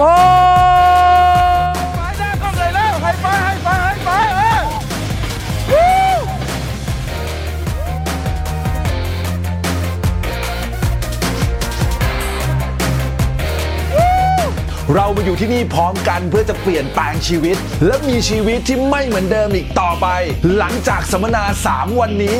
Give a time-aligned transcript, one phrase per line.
[0.00, 4.60] ตัมเมธาไปหน้าเข้าเลยแล้วให้ไปให้ไปให้ไปเออ
[13.94, 17.56] วู้เรามาอยู่ที่นี่พร้อมกันเพื่อจะเปลี่ยนแปลงชีวิต
[17.86, 20.06] และมีชีวิตที่ไม่เหมือนเดิมอีกต่อไป
[20.56, 22.38] หลังจากสัมมนา 3 วันนี้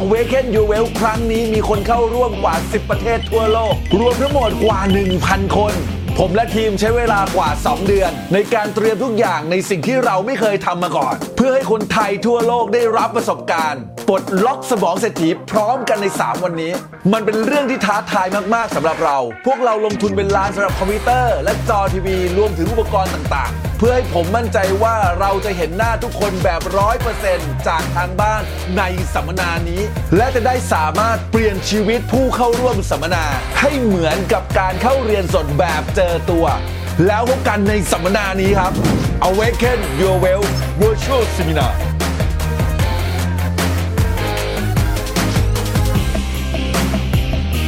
[0.00, 4.80] Awaken Your Well ครั้งนี้มีคนเข้าร่วมกว่า 10 ประเทศทั่วโลก รวมทั้งหมดกว่า
[5.18, 5.74] 1,000 คน
[6.22, 16.72] ผมและทีมใช้เวลากว่า 2 เดือน ในการเตรียมทุกอย่างในสิ่งที่เราไม่เคยทำมาก่อน เพื่อให้คนไทยทั่วโลกได้รับประสบการณ์ปลดล็อกสมองเศรษฐีพร้อมกันใน 3 วันนี้
[17.12, 28.42] มันเป็นเรื่องที่ท้าทายมาก ๆสำหรับเรา พวกเราลงทุนเป็นล้านสำหรับคอมพิวเตอร์ และจอทีวีรวมถึงอุปกรณ์ต่างๆ เพื่อให้ผมมั่นใจว่าเราจะเห็นหน้าทุกคนแบบร้อยเปอร์เซ็นต์จากทางบ้าน
[28.78, 28.82] ใน
[29.14, 29.82] สัมมนานี้
[30.16, 33.24] และจะได้สามารถเปลี่ยนชีวิตผู้เข้าร่วมสัมมนา
[33.60, 36.46] ให้เหมือนกับการเข้าเรียนสดแบบเจอตัว
[37.06, 38.72] แล้วพบกันในสัมมนานี้ครับ
[39.28, 40.44] Awaken Your Well
[40.80, 41.72] Virtual Seminar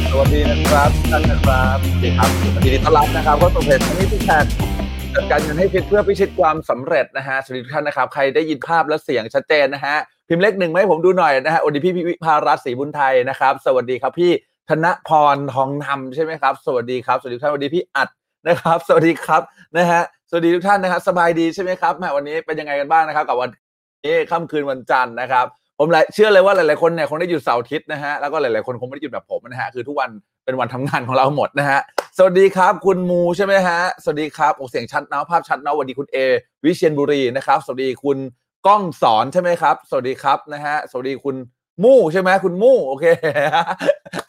[0.09, 2.29] สวัสดีนะครับท่านนะครับสวัสดีครับ
[2.63, 4.45] ยินดีต้อนรับนะครับก็ตัวเพจนนี้ทุกแชท
[5.17, 9.95] จัดการเงินให้ฟิตเพื่อพิชิตความสำเร็จนะฮะสวัสดีทุกท่านนะครับ ใครได้ยินภาพและเสียงชัดเจนนะฮะ
[10.27, 14.31] พิมพ์เลขหนึ่งมาให้ผมดูหน่อยนะฮะสวัสดีพี่วิภารัตศรีบุญไทยนะครับ สวัสดีครับพี่
[14.69, 18.09] ธนพรทองนำใช่ไหมครับ สวัสดีครับ สวัสดีทุกท่านสวัสดีพี่อัด
[18.47, 19.41] นะครับ สวัสดีครับ
[19.77, 23.49] นะฮะ สวัสดีทุกท่านนะครับ สบายดีใช่ไหมครับแหมวันนี้เป็นยังไงกันบ้างนะครับ กับวัน
[24.05, 25.45] นี้ค่ำคืนวันจันทร์นะครับ
[25.79, 30.09] ผมเชื่อเลยว่าหลายๆคนเนี่ยคงได้หยุดเสาร์อาทิตย์นะฮะแล้วก็หลายๆคนคงไม่ได้หยุดแบบผมนะฮะคือทุกวัน
[30.45, 31.79] เป็นวันทำงานของเราหมดนะฮะ
[32.17, 36.17] สวัสดีครับ คุณมูใช่ไหมฮะ สวัสดีครับโอ้เสียงชัดนาะภาพชัดนาะสวัสดีคุณเอ
[36.63, 38.17] วิเชียนบุรีนะครับ สวัสดีคุณ
[38.67, 41.35] ก้องสอนใช่ไหมครับ สวัสดีครับนะฮะ สวัสดีคุณ
[41.83, 43.05] มู่ใช่ไหมคุณมู่โอเค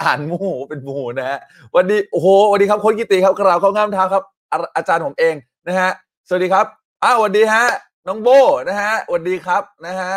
[0.02, 1.38] อ่านมู่เป็นมู่นะฮะ
[1.74, 4.22] วันดีโอ้โหสวัสดีครับโค้ชกิติครับกราวเข้างามเท้าครับ
[4.52, 5.34] ออาจารย์ผมเอง
[5.66, 5.90] นะฮะ
[6.28, 6.66] สวัสดีครับ
[7.04, 7.64] อ้าวสวัสดีฮะ
[8.06, 8.28] น้องโบ
[8.68, 10.12] นะฮะสวัสดีครับนะฮะ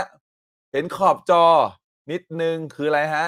[0.71, 1.45] เห็นขอบจอ
[2.11, 3.25] นิดนึงคืออะไรฮะ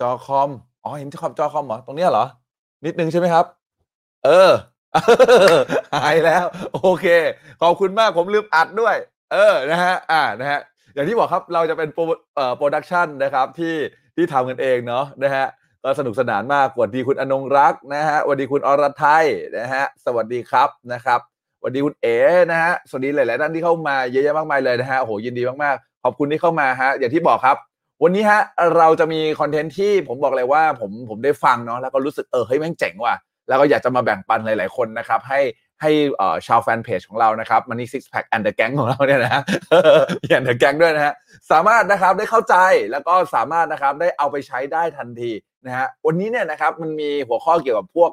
[0.00, 0.50] จอคอม
[0.86, 2.24] อ๋อเห็นขอบจอคอมเหรอตรงเนี้ยเหรอ
[2.84, 3.44] นิดนึงใช่ไหมครับ
[4.24, 4.52] เออ
[5.94, 7.06] หายแล้ว โอเค
[7.62, 8.96] ขอบคุณมากผมลืมอัดด้วย
[9.32, 10.60] เออนะฮะอ่านะฮะ
[10.94, 12.02] อย่างที่บอกครับเราจะเป็นโปร
[12.34, 13.74] เอ่อ production นะครับที่
[14.16, 15.44] ที่ทำกันเองเนาะนะฮะ
[15.84, 19.24] ก็สนุกสนานมากสวัสดีคุณอนงรักนะฮะสวัสดีคุณอรไทย
[19.58, 21.20] นะฮะสวัสดีครับนะครับ
[21.58, 22.16] สวัสดีคุณเอ๋
[22.50, 27.56] นะฮะสวัสดีหลาย ๆ ท่านที่เข้ามาเยอะแยะมากมายเลยนะฮะโอ้โหยินดีมาก ๆ ขอบคุณที่เข้ามาฮะอย่างที่บอกครับ
[28.02, 28.40] วันนี้ฮะ
[28.76, 33.14] เราจะมีคอนเทนต์ที่ผมบอกเลยว่าผมผมได้ฟังเนาะแล้วก็รู้สึกเออเฮ้ยแม่งเจ๋งว่ะ
[33.48, 35.40] แล้วก็อยากจะมาแบ่งปันหลาย ๆ คนนะครับ ให้
[35.82, 35.90] ให้
[36.46, 39.42] ชาวแฟนเพจของเรานะครับมันนี่ six pack and the gang ของเราเนี่ยนะฮะ
[40.22, 41.14] มี and the gang ด้วยนะฮะ
[41.50, 42.56] สามารถนะครับได้เข้าใจ
[42.92, 45.30] แล้วก็สามารถนะครับได้เอาไปใช้ได้ทันที
[45.66, 48.10] นะฮะวันนี้เนี่ยนะครับมันมีหัวข้อเกี่ยวกับพวก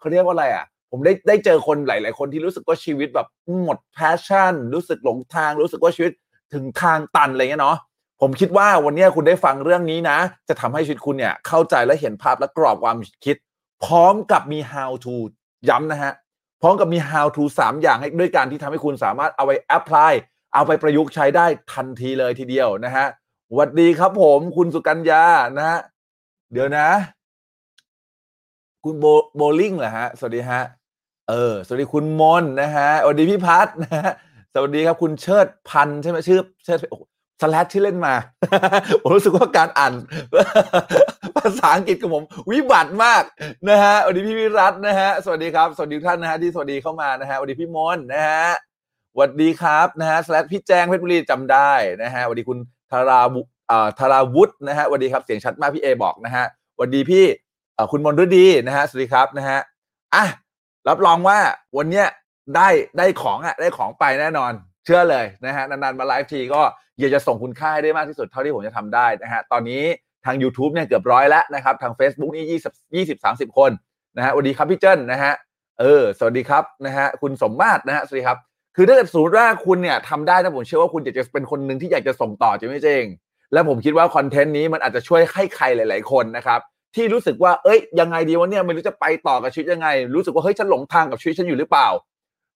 [0.00, 3.26] เขาเรียกว่าอะไรอะผมได้ได้เจอคนหลาย ๆ คนที่รู้สึกว่าชีวิตแบบ
[3.62, 6.12] หมด passion รู้สึกหลงทาง รู้สึกว่าชีวิต
[6.54, 7.78] ถึงทางตันอะไรเงี้ยเนาะ
[8.26, 10.18] ผมคิดว่าวันนี้คุณได้ฟังเรื่องนี้นะ
[10.48, 13.36] จะทำให้ชีวิตคุณเนี่ยเข้าใจและเห็นภาพและกรอบความคิด
[13.84, 15.14] พร้อมกับมี how to
[15.68, 16.12] ย้ำนะฮะ
[16.62, 20.12] พร้อมกับมี how to สามอย่างให้ด้วยการที่ทำให้คุณสามารถเอาไป apply
[20.54, 23.06] เอาไปประยุกต์ใช้ได้ทันทีเลยทีเดียวนะฮะ
[23.48, 25.24] สวัสดีครับผมคุณสุกัญญา
[25.56, 25.78] นะฮะ
[26.52, 26.88] เดี๋ยวนะ
[28.84, 29.04] คุณโบ
[29.36, 30.62] โบลิ่งเหรอฮะ สวัสดีฮะ
[31.28, 34.10] เออ สวัสดีคุณมนนะฮะสวัสดีพี่พัฒนะฮะ
[34.54, 36.98] สวัสดีครับคุณเชิดพันใช่ไหมชื่อเชิดโอ้
[37.40, 38.14] สแลชที่เล่นมา
[39.02, 39.92] ผมรู้สึกว่าการอ่าน
[41.36, 43.22] ภาษาอังกฤษของผม วิบัติมาก
[43.68, 48.46] นะฮะสวัสดีพี่วิรัตน์นะฮะสวัสดีครับ สวัสดีท่านนะฮะที่สวัสดีเข้ามานะฮะสวัสดีพี่มนนะฮะ
[49.12, 51.72] สวัสดีครับนะฮะสแลชพี่แจ้งเพชรบุรีจำได้
[52.02, 52.58] นะฮะสวัสดีคุณ
[52.90, 53.40] ธาราบุ
[53.70, 56.44] อ่าธาราวุฒินะฮะสวัสดีครับเสียงชัดมากพี่เอบอกนะฮะ
[56.74, 57.24] สวัสดีพี่
[57.76, 59.58] อ่คุณมนฤดีนะฮะสวัสดีครับนะฮะ
[60.14, 60.24] อะ
[60.88, 61.38] รับรองว่า
[61.76, 62.06] วันเนี้ย
[62.56, 64.52] ได้ได้ของอะได้ของไปแน่นอน
[64.84, 66.60] เชื่อเลยนะฮะนานๆมาไลฟ์ทีก็
[66.98, 69.82] อยากจะส่งคุณค่าให้ได้มากที่สุดเท่าที่ผมจะทำได้นะฮะตอนนี้
[70.24, 72.44] ทาง YouTube เนี่ยเกือบร้อยแล้วนะครับทาง Facebook นี่
[72.96, 73.70] 20 20 30 คน
[74.16, 75.32] นะฮะสวัสดีครับพี่เจิ้นนะฮะ
[75.80, 78.38] เออสวัสดีครับนะฮะคุณสมมาตรนะฮะสวัสดีครับ
[78.76, 83.04] คือถ้าเกิดสมมติว่าคุณเนี่ยทำได้นะผมเชื่อว่าคุณอยากจะเป็นคนหนึ่งที่อยากจะส่งต่อจะไม่เจง
[83.52, 86.60] และผมคิดว่าคอนเทนต์นี้มันอาจจะช่วยให้ใครหลาย ๆ คนนะครับ
[86.94, 91.88] ที่รู้สึกว่าเอ้ยยังไงดีวะเนี่ยไม่รู้จะไปต่อกับชีวิตยังไง รู้สึกว่าเฮ้ยฉันหลงทางกับชีวิตฉันอยู่หรือเปล่า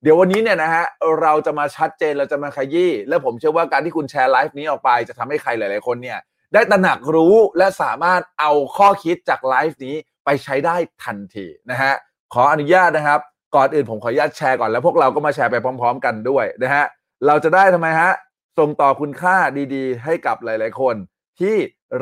[0.03, 0.85] เดี๋ยววันนี้เนี่ยนะฮะ
[1.23, 6.19] เราจะมาชัดเจนเราจะมาขยี้และผมเชื่อว่าการที่คุณแชร์ไลฟ์นี้ออกไปจะทำให้ใครหลาย ๆ คนเนี่ย
[6.55, 11.93] ได้ตระหนักรู้และสามารถเอาข้อคิดจากไลฟ์นี้ไปใช้ได้ทันทีนะฮะ
[12.35, 13.21] ขออนุญาตนะครับ
[13.57, 16.85] ก่อนอื่นผมขออนุญาตแชร์ก่อนแล้วพวกเราก็มาแชร์ไปพร้อม ๆ กันด้วยนะฮะ
[17.27, 18.13] เราจะได้ทำไมฮะ
[18.59, 19.37] ส่งต่อคุณค่า
[19.75, 20.95] ดีๆ ให้กับหลาย ๆ คน
[21.41, 21.57] ที่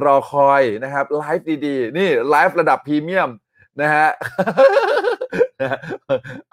[0.05, 3.31] รอคอยนะครับไลฟ์ดีๆ นี่ไลฟ์ระดับพรีเมียม
[3.83, 4.09] นะฮะ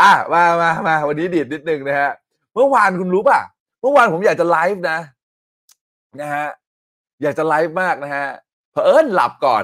[0.02, 2.12] อะมามามาวันนี้ดีดนิดนึงนะฮะ
[2.54, 3.40] เมื่อวานคุณรู้ป่ะ
[3.82, 5.00] เมื่อวานผมอยากจะไลฟ์นะ
[6.22, 6.48] นะฮะ
[7.24, 8.28] อยากจะไลฟ์มากนะฮะ
[8.72, 9.64] เผอิญหลับก่อน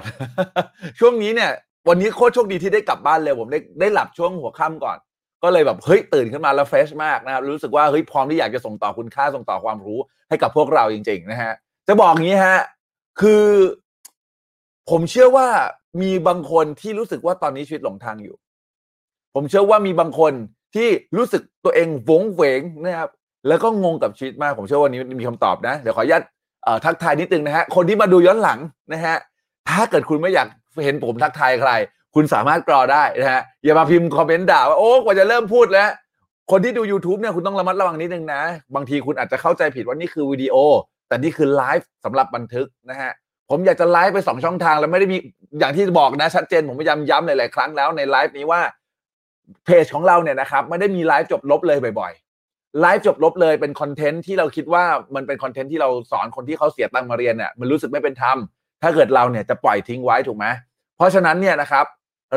[0.99, 1.51] ช่วงนี้เนี่ย
[1.87, 4.97] วันนี้โคตรโชคดีที่ได้กลับบ้านเร็วผมได้ได้หลับช่วงหัวค่ำก่อน
[5.43, 9.99] ก็เลยแบบเฮ้ยตื่นขึ้นมาแล้วเฟรชมากนะครับรู้สึกว่าเฮ้ยพร้อมที่อยากจะส่งต่อคุณค่าส่งต่อความรู้
[10.29, 11.53] ให้กับพวกเราจริง ๆ นะฮะ
[11.87, 12.59] จะบอกงี้ฮะ
[13.21, 13.45] คือ
[14.89, 15.47] ผมเชื่อว่า
[16.01, 18.35] มีบางคนที่รู้สึกว่าตอนนี้ชีวิตหลงทางอยู่
[19.35, 20.33] ผมเชื่อว่ามีบางคน
[20.75, 23.09] ที่รู้สึกตัวเองวงเวงนะครับ
[23.47, 26.23] แล้วก็งงกับชีวิตมาก ผมเชื่อว่านี้มีคำตอบนะ เดี๋ยวขออนุญาต
[26.85, 28.59] ทักทายนิดนึงนะฮะ คนที่มาดูย้อนหลัง
[28.93, 29.15] นะฮะ
[29.69, 30.47] ถ้าเกิดคุณไม่อยาก
[30.83, 31.71] เห็นผมทักทายใคร
[32.15, 35.89] คุณสามารถกรอได้นะฮะ อย่ามาพิมพ์คอมเมนต์ด่าว่า โอ้กว่าจะเริ่มพูดแล้ว
[36.51, 38.41] คนที่ดู YouTube เนี่ยคุณต้องระมัดระวังนิดนึงนะ
[38.75, 40.55] บางทีคุณอาจจะเข้าใจผิดว่านี่คือวิดีโอ
[41.07, 43.11] แต่นี่คือไลฟ์สำหรับบันทึกนะฮะ
[43.49, 45.17] ผมอยากจะไลฟ์ไปสองช่องทางแล้วไม่ได้มี
[45.59, 48.61] อย่างที่บอกนะชัดเจนผมพยายามย้ำหลายๆครั้งแล้วในไลฟ์นี้ว่า
[49.65, 54.83] เพจของเราเนี่ยนะครับไม่ได้มีไลฟ์จบลบเลยบ่อยๆไลฟ์จบลบเลยเป็นคอนเทนต์ที่เราคิดว่า
[55.15, 58.37] มันเป็นคอนเทนต์ที่เราสอนคนที่เขาเสียตังค์มาเรียนเนี่ยมันรู้สึกไม่เป็นธรรม
[58.83, 60.45] ถ้าเกิดเราเนี่ยจะปล่อยทิ้งไว้ถูกไหม
[60.97, 61.85] เพราะฉะนั้นเนี่ยนะครับ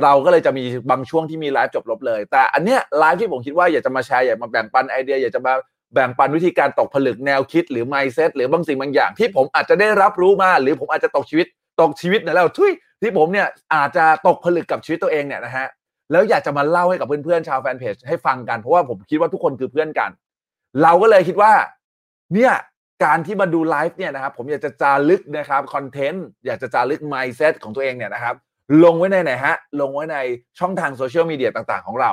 [0.03, 5.55] เราก็เลยจะมีบางช่วงที่มีไลฟ์จบลบเลย แต่อันเนี้ยไลฟ์ที่ผมคิดว่าอยากจะมาแชร์อยากมาแบ่งปันไอเดียอยากจะมา
[5.95, 11.47] แบ่งปันวิธีการตกผลึกแนวคิดหรือ mindset หรือบางสิ่งบางอย่าง ที่ผมอาจจะได้รับรู้มา หรือผมอาจจะตกชีวิต
[11.81, 12.73] ตกชีวิตเนี่ยแล้วทุย
[13.03, 15.67] ที่ผมเนี่ยอาจจะตกผลึกกับชีวิตตัวเองเนี่ยนะฮะ
[16.13, 20.11] แล้วอยากจะมาเล่าให้กับเพื่อนๆชาวแฟนเพจให้ฟังกันเพราะว่าผมคิดว่าทุกคนคือเพื่อนกัน
[20.83, 21.53] เราก็เลยคิดว่า
[22.35, 22.53] เนี่ย
[23.05, 28.35] การที่มาดูไลฟ์เนี่ยนะครับผมอยากจะจารึกนะครับคอนเทนต์อยากจะจารึก mindset ของตัวเองเนี่ยนะครับ
[28.85, 30.17] ลงไว้ในไหนฮะ ลงไว้ใน
[30.59, 32.11] ช่องทางโซเชียลมีเดียต่างๆของเรา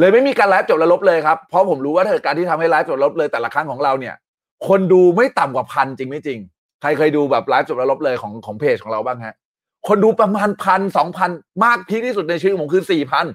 [0.00, 4.14] เลยไม่มีการไลฟ์จบแล้วลบเลยครับ เพราะผมรู้ว่าเกิดการที่ทำให้ไลฟ์จบแล้วลบเลยแต่ละครั้งของเราเนี่ย
[4.68, 6.38] คนดูไม่ต่ำกว่าพันจริงไม่จริง
[6.80, 9.34] ใครเคยดูแบบไลฟ์จบแล้วลบเลยของของเพจของเราบ้างฮะ
[9.88, 11.30] คนดูประมาณพันสองพัน
[11.64, 13.26] มาก peak ที่สุดในชีวิตผมคือสี่พัน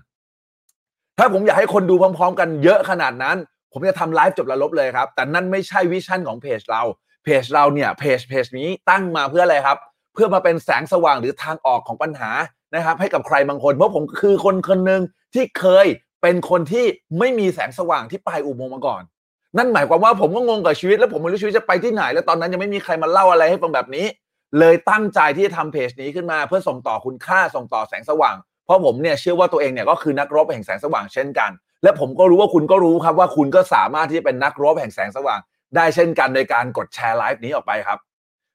[1.20, 3.38] ถ้าผมอยากให้คนดูพร้อม ๆ กันเยอะขนาดนั้น
[3.72, 6.82] ผมจะทำไลฟ์จบแล้วลบเลยครับ แต่นั่นไม่ใช่ vision ของเพจเรา
[7.24, 9.78] เพจเราเนี่ยเพจเพจนี้ตั้งมาเพื่ออะไรครับ
[10.14, 12.32] เพื่อมาเป็นแสงสว่างหรือทางออกของปัญหา
[12.76, 15.02] นะครับ ให้กับใครบางคน เพราะผมคือคนคนหนึ่ง
[15.34, 15.88] ที่เคย
[16.22, 16.86] เป็นคนที่
[17.20, 19.02] ไม่มีแสงสว่างที่ปลายอุโมงค์มาก่อน
[19.58, 24.06] นั่นหมายความว่าผมก็งงกับชีวิต แล้วผมไม่รู้ชีวิตจะไปที่ไหน แล้วตอนนั้นยังไม่มีใครมาเล่าอะไรให้ฟังแบบนี้
[24.60, 28.36] เลยตั้งใจที่จะทำเพจนี้ขึ้นมา เพื่อส่งต่อคุณค่าส่งต่อแสงสว่าง
[28.66, 31.52] เพราะผมเนี่ยเชื่อว่าตัวเองเนี่ยก็คือนักรบแห่งแสงสว่างเช่นกัน
[31.84, 35.40] และผมก็รู้ว่าคุณก็รู้ครับว่าคุณก็สามารถที่จะเป็นนักรบแห่งแสงสว่าง
[35.76, 38.00] ได้เช่นกันโดยการกดแชร์ไลฟ์นี้ออกไปครับ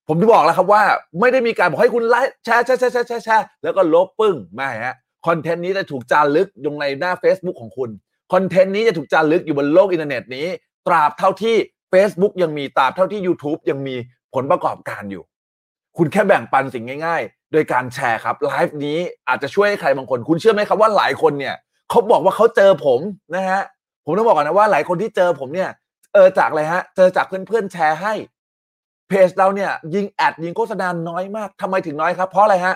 [0.08, 0.82] ผมจะบอกแล้วครับว่า
[1.20, 4.94] ไม่ได้มีการบอกให้คุณไลฟ์แชร์แชร์แชร์แชร์แชร์แชร์แล้วก็ลบปึ้งไม่ฮะ
[5.26, 7.90] คอนเทนต์นี้จะถูกจารึกลงในหน้า Facebook ของคุณ
[8.32, 10.46] คอนเทนต์นี้จะถูกจารึกอยู่บนโลกอินเทอร์เน็ตนี้
[10.86, 11.56] ตราบเท่าที่
[11.92, 13.94] Facebook ยังมีตราบเท่าที่ YouTube ยังมี
[14.34, 15.22] ผลประกอบการอยู่
[15.96, 21.54] คุณแค่แบ่งปันสิ่งง่ายๆ โดยการแชร์ครับไลฟ์นี้อาจจะช่วยให้ใครบางคน คุณเชื่อไหมครับว่าหลายคนเนี่ย
[21.90, 23.00] เขาบอกว่าเขาเจอผม
[23.34, 23.62] นะฮะ
[24.04, 25.70] ผมต้องบอกก่อนนะว่าหลายคนที่เจอผมเนี่ย
[26.14, 28.14] เออจากอะไรฮะเจอจากเพื่อนๆแชร์ให้
[29.08, 32.74] เพจเราเนี่ยยิงแอดยิงโฆษณาน้อยมากทำไมถึงน้อยครับ เพราะอะไรฮะ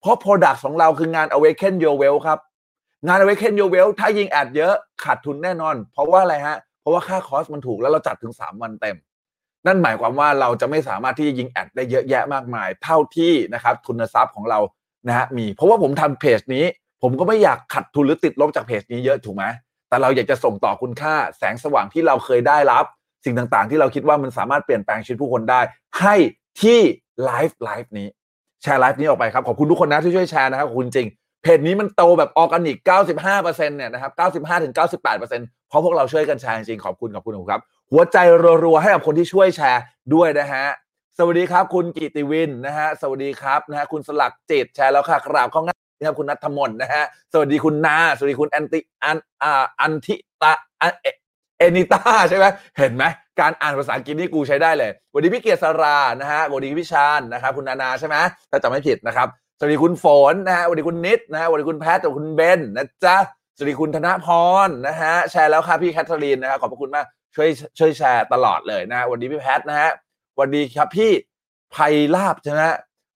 [0.00, 2.38] เพราะ Product ของเราคืองาน Awaken Your Wealth ครับ
[3.06, 4.74] งาน Awaken Your Wealth ถ้ายิงแอดเยอะ
[5.04, 8.96] ขาดทุนแน่นอน เพราะว่าอะไรฮะ เพราะว่าค่าคอสมันถูกแล้วเราจัดถึง 3 วันเต็ม
[9.66, 14.58] นั่นหมายความว่าเราจะไม่สามารถที่จะยิงแอดได้เยอะแยะมากมาย เท่าที่นะครับทุนทรัพย์ของเรา
[15.08, 16.64] นะฮะมีเพราะว่าผมทำเพจนี้
[17.02, 19.44] ผมก็ไม่อยากขาดทุนหรือติดลบจากเพจนี้เยอะถูกไหม
[19.88, 22.84] แต่เราอยากจะส่งต่อคุณค่าแสงสว่างที่เราเคยได้รับ
[23.24, 25.60] สิ่งต่างๆ ที่เราคิดว่ามันสามารถเปลี่ยนแปลงชีวิตผู้คนได้
[26.00, 26.16] ให้
[26.62, 26.80] ที่
[27.24, 28.08] ไลฟ์ไลฟ์นี้
[28.62, 31.08] แชร์ไลฟ์นี้ออกไปครับขอบคุณทุกคนนะที่ช่วยแชร์นะครับขอบคุณจริง
[31.42, 32.76] เพจนี้มันโตแบบออร์แกนิก
[33.28, 34.12] 95%เนี่ยนะครับ
[34.78, 35.20] 95-98%
[35.68, 37.60] เพราะพวกเราช่วยกันแชร์จริงขอบคุณขอบคุณครับ
[37.92, 38.16] หัวใจ
[38.64, 39.82] รัวๆให้กับคนที่ช่วยแชร์
[40.14, 40.66] ด้วยนะฮะ
[41.18, 50.52] สวัสดีครับ คุณกิติวินนะฮะสวัสดีครับนะฮะคุณสลักจิตแชร์แล้วค่ะกราบเข้าง่ายนะครับคุณนัทมนนะฮะสวัสดีคุณนา สวัสดีคุณแอนติอันอ่าอันทิตา
[51.58, 52.46] เอเนิต้าใช่ไหม
[52.78, 53.04] เห็นไหม
[53.40, 58.16] การอ่านภาษาอังกฤษนี่กูใช้ได้เลยสวัสดีพี่เกียรติสรานะฮะสวัสดีพี่ชานนะครับคุณนานาใช่ไหม
[58.50, 59.28] ถ้าจำไม่ผิดนะครับ
[59.58, 63.16] สวัสดีคุณฝนนะฮะสวัสดีคุณนิดนะฮะสวัสดีคุณแพทสวัสดีคุณเบนนะจ๊ะ
[63.56, 64.28] สวัสดีคุณธนพ
[64.66, 69.90] รนะฮะแชร์แล้วครับพี่แคทเธอรีนนะฮะขอบพระคุณมาก ช่วยช่วยแชร์ตลอดเลยนะฮะวัสดีพี่แพทนะฮะ
[70.38, 71.10] วัสดีครับพี่
[71.72, 71.76] ไพ
[72.14, 72.62] ลาบใช่ไหม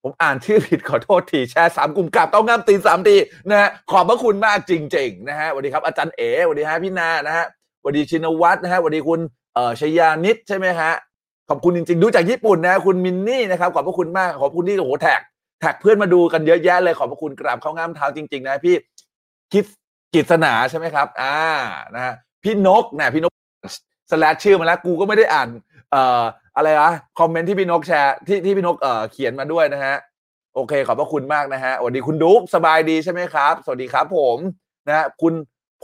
[0.03, 3.17] ผมอ่านชื่อผิดขอโทษทีแชร์สามกลุ่มกลับต้องงามตีสามที
[3.49, 7.45] นะฮะขอบพระคุณมากจริงๆนะฮะวัสดีครับอาจารย์เอ๋วัสดีฮะพี่นานะฮะ
[7.85, 9.19] วัสดีชินวัตรนะฮะวัสดีคุณ
[9.53, 10.91] เอ่อชยานิดใช่ไหมฮะ
[11.49, 15.21] ขอบคุณจริงๆ ดูจากญี่ปุ่นนะคุณมินนี่นะครับขอบพระคุณมากขอบคุณที่โอ้โหแท็ก
[15.59, 18.75] แท็กเพื่อนมาดูกันเยอะแยะเลยขอบพระคุณกราบเข้างามเท้าจริง ๆ นะพี่
[19.53, 19.63] คิด
[20.13, 21.37] กิจสนาใช่ไหมครับ อ่า
[21.95, 23.33] นะฮะพี่นกนะพี่นก
[24.11, 25.49] สแลชชื่อมาแล้ว กูก็ไม่ได้อ่าน
[25.91, 26.23] เอ่อ
[26.55, 29.95] อะไรนะคอมเมนต์ที่พี่นกแชร์ที่ที่พี่นกเอ่อเขียนมาด้วยนะฮะ
[30.55, 34.37] โอเค ขอบพระคุณมากนะฮะสวัสดีคุณดุ๊กสบายดีใช่ไหมครับ สวัสดีครับผม
[34.87, 35.33] นะฮะคุณ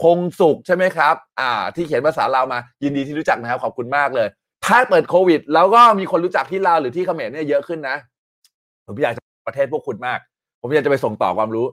[0.02, 4.28] พงสุขใช่ไหมครับ อ่า ที่เขียนภาษาลาวมา ยินดีที่รู้จักนะครับ ขอบคุณมากเลย
[4.66, 7.96] ถ้าเปิดโควิด แล้วก็มีคนรู้จักที่ลาวหรือที่เขมรเนี่ยเยอะขึ้นนะ
[8.86, 10.18] ผมอยากจะประเทศพวกคุณมาก
[10.62, 11.66] ผมอยากจะไปส่งต่อความรู้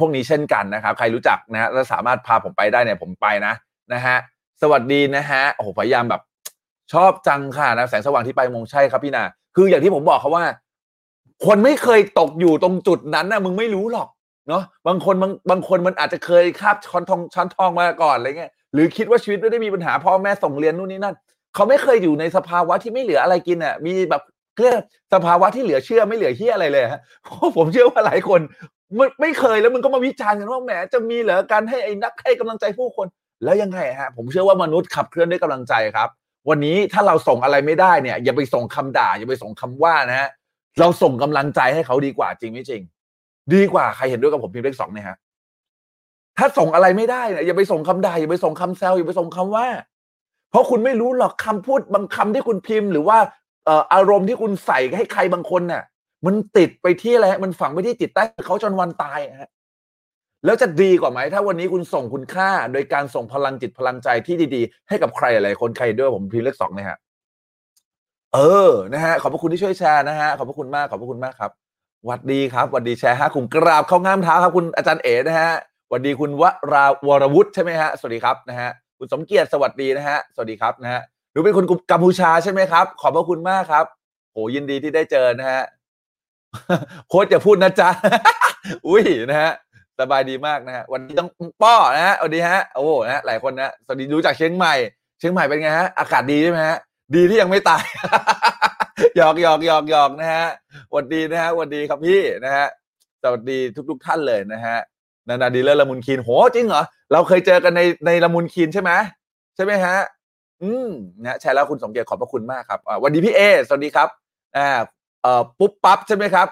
[0.00, 3.54] พวกนี้เช่นกันนะครับ ใครรู้จักนะฮะแล้วสามารถพาผมไปได้เนี่ยผมไปนะ
[3.92, 4.16] นะฮะ
[4.62, 6.22] สวัสดีนะฮะโอ้โหพยายามแบบ
[6.92, 9.24] ชอบจังค่ะนะแสงสว่างที่ไปมงใช่ครับพี่นา
[9.56, 10.44] คืออย่างที่ผมบอกเขาว่า
[11.46, 14.08] คนไม่เคยตกอยู่ตรงจุดนั้นนะมึงไม่รู้หรอก
[14.48, 21.14] เนาะบางคนบางบางคนมันอาจจะเคยคาบช้อนทองช้อนทองมาก่อนอะไรเงี้ยหรือคิดว่าชีวิตไม่ได้มีปัญหาพ่อแม่ส่งเรียนนู่นนี่นั่น
[21.54, 24.22] เขาไม่เคยอยู่ในสภาวะที่ไม่เหลืออะไรกินอะมีแบบ
[24.56, 24.74] เรียก
[25.14, 28.40] สภาวะที่เหลือเชื่อไม่เหลือเฮียอะไรเลยฮะเพราะผมเชื่อว่าหลายคน
[28.96, 33.06] ไม่ไม่เคยแล้วมึงก็มาวิจารณ์กันว่าแหมจะมีเหรอการให้ไอ้นักให้กำลังใจผู้คน
[33.44, 36.08] แล้วยังไงฮะผมเชื่อว่ามนุษย์ขับเคลื่อนด้วยกำลังใจครับ
[36.48, 40.28] วันนี้ถ้าเราส่งอะไรไม่ได้เนี่ย อย่าไปส่งคำด่า อย่าไปส่งคำว่านะฮะ
[40.80, 42.82] เราส่งกำลังใจให้เขาดีกว่าจริงไม่จริง
[43.54, 45.16] ดีกว่าใครเห็นด้วยกับผมพิมพ์เลขสองเนี่ยฮะ
[46.38, 49.66] ถ้าส่งอะไรไม่ได้เนี่ยอย่าไปส่งคำด่าอย่าไปส่งคำแซวอย่าไปส่งคำว่า
[50.50, 53.18] เพราะคุณไม่รู้หรอกคำพูดบางคำที่คุณพิมพ์ หรือว่า
[53.94, 55.82] อารมณ์ที่คุณใส่ให้ใครบางคนเนี่ย
[56.26, 59.50] มันติดไปที่อะไรมันฝังไปที่จิตใต้เขาจนวันตายฮะ
[60.44, 66.98] แล้วจะดีกว่าไหม ถ้าวันนี้คุณส่งคุณค่า โดยการส่งพลังจิตพลังใจที่ดีๆ ให้กับใครหลายคนใครด้วยผมพิมพ์เลขสองนะฮะ
[68.34, 68.38] เอ
[68.70, 71.50] อนะฮะขอบพระคุณที่ช่วยแชร์นะฮะขอบพระคุณมากขอบพระคุณมากครับ
[72.06, 75.50] หวัดดีครับหวัดดีแชร์ฮะคุณกราบเข้าง่ามเท้าครับคุณอาจารย์เอ๋นะฮะ
[75.88, 81.02] หวัดดีคุณวราวรวุฒิใช่ไหมฮะสวัสดีครับนะฮะคุณสมเกียรติสวัสดีนะฮะสวัสดีครับนะฮะ
[81.32, 83.84] หรือเป็นคนกัมพูชาใช่ไหมครับ ขอบพระคุณมากครับ
[84.32, 85.62] โหยินดีที่ได้เจอนะฮะ
[87.08, 87.90] โค้ชอย่าพูดนะจ๊ะ
[88.86, 89.52] อุ้ยนะฮะ
[90.00, 91.28] สบายดีมากนะฮะวันนี้ต้อง
[91.62, 94.74] ป้อนะฮะสวัสดีฮะโอ้โหนะหลายคนนะสวัสดีดูจากเชียงใหม่
[95.18, 96.78] เชียงใหม่เป็นไงฮะอากาศดีใช่ไหมฮะ
[97.14, 97.84] ดีที่ยังไม่ตาย
[99.16, 100.46] หยอกหยอกหยอกหยอกนะฮะ
[100.88, 102.66] สวัสดีนะฮะสวัสดีครับพี่นะฮะ
[103.22, 103.58] สวัสดี
[103.90, 104.78] ทุกๆท่านเลยนะฮะ
[105.28, 108.90] นานาดีเลอร์ละมุนคีนโหจริงเหรอเราเคยเจอกันในในละมุนคีนใช่ไหม
[109.56, 109.96] ใช่ไหมฮะ
[110.62, 110.90] อืม
[111.22, 114.08] นะใช่แล้วคุณสมเกียรติขอบพระคุณมากครับสวัสดีพี่เอสวัสดีครับ
[114.56, 114.68] อ่า
[115.22, 116.48] เอ่อปุ๊บปั๊บใช่ไหมครับ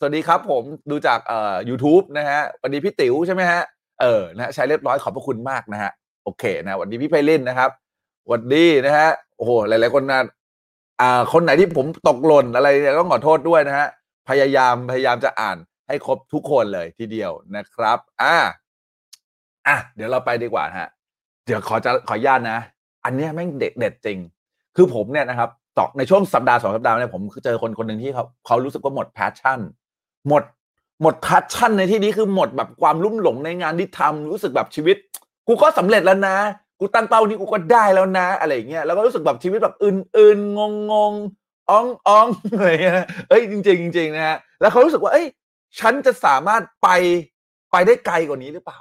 [0.00, 3.62] สวัสดีครับผมดูจากเอ่อ YouTube นะฮะสวัสดีพี่ติ๋วใช่ไหมฮะ
[4.00, 5.90] เออนะฮะใช้เรียบร้อยขอบพระคุณมากนะฮะ
[6.24, 7.70] โอเคนะสวัสดีพี่ไพลินนะครับ
[8.24, 10.20] สวัสดีนะฮะโอ้โหหลาย ๆ คนนะ
[11.00, 13.88] อ่าคนไหนที่ผมตกหล่นอะไรเนี่ยต้องขอโทษด้วยนะฮะ
[14.28, 15.56] พยายามพยายามจะอ่าน
[15.88, 18.36] ให้ครบทุกคนเลยทีเดียวนะครับอ่า
[19.66, 20.88] อะเดี๋ยวเราไปดีกว่าฮะ
[21.46, 22.58] เดี๋ยวขอจะขออนุญาตนะ
[23.04, 24.18] อันเนี้ยแม่งเด็ดเด็ดจริง
[24.76, 29.60] คือผมเนี่ยนะครับต่อในช่วงสัปดาห์สองสัปดาห์เนี่ยผมเจอคนคนหนึ่งที่เขาเขารู้สึกว่าหมด passion
[30.28, 30.42] หมด
[31.02, 34.96] หมด passion ในที่นี้คือหมดแบบความลุ่มหลงในงานที่ทำรู้สึกแบบชีวิต
[35.46, 36.36] กูก็สำเร็จแล้วนะ
[36.80, 40.60] กูตั้งเป้านี้กูก็ได้แล้วนะ อะไรเงี้ยแล้วก็รู้สึกแบบชีวิตแบบอื่นๆง
[40.92, 42.94] งงๆอ่องอ่องอะไรเงี้ย
[43.28, 45.26] เอ้ยจริงๆจริงๆนะฮะแล้วเขารู้สึกว่า เอ้ย
[45.80, 46.88] ฉันจะสามารถไป
[47.72, 48.78] ไปได้ไกลกว่านี้หรือเปล่า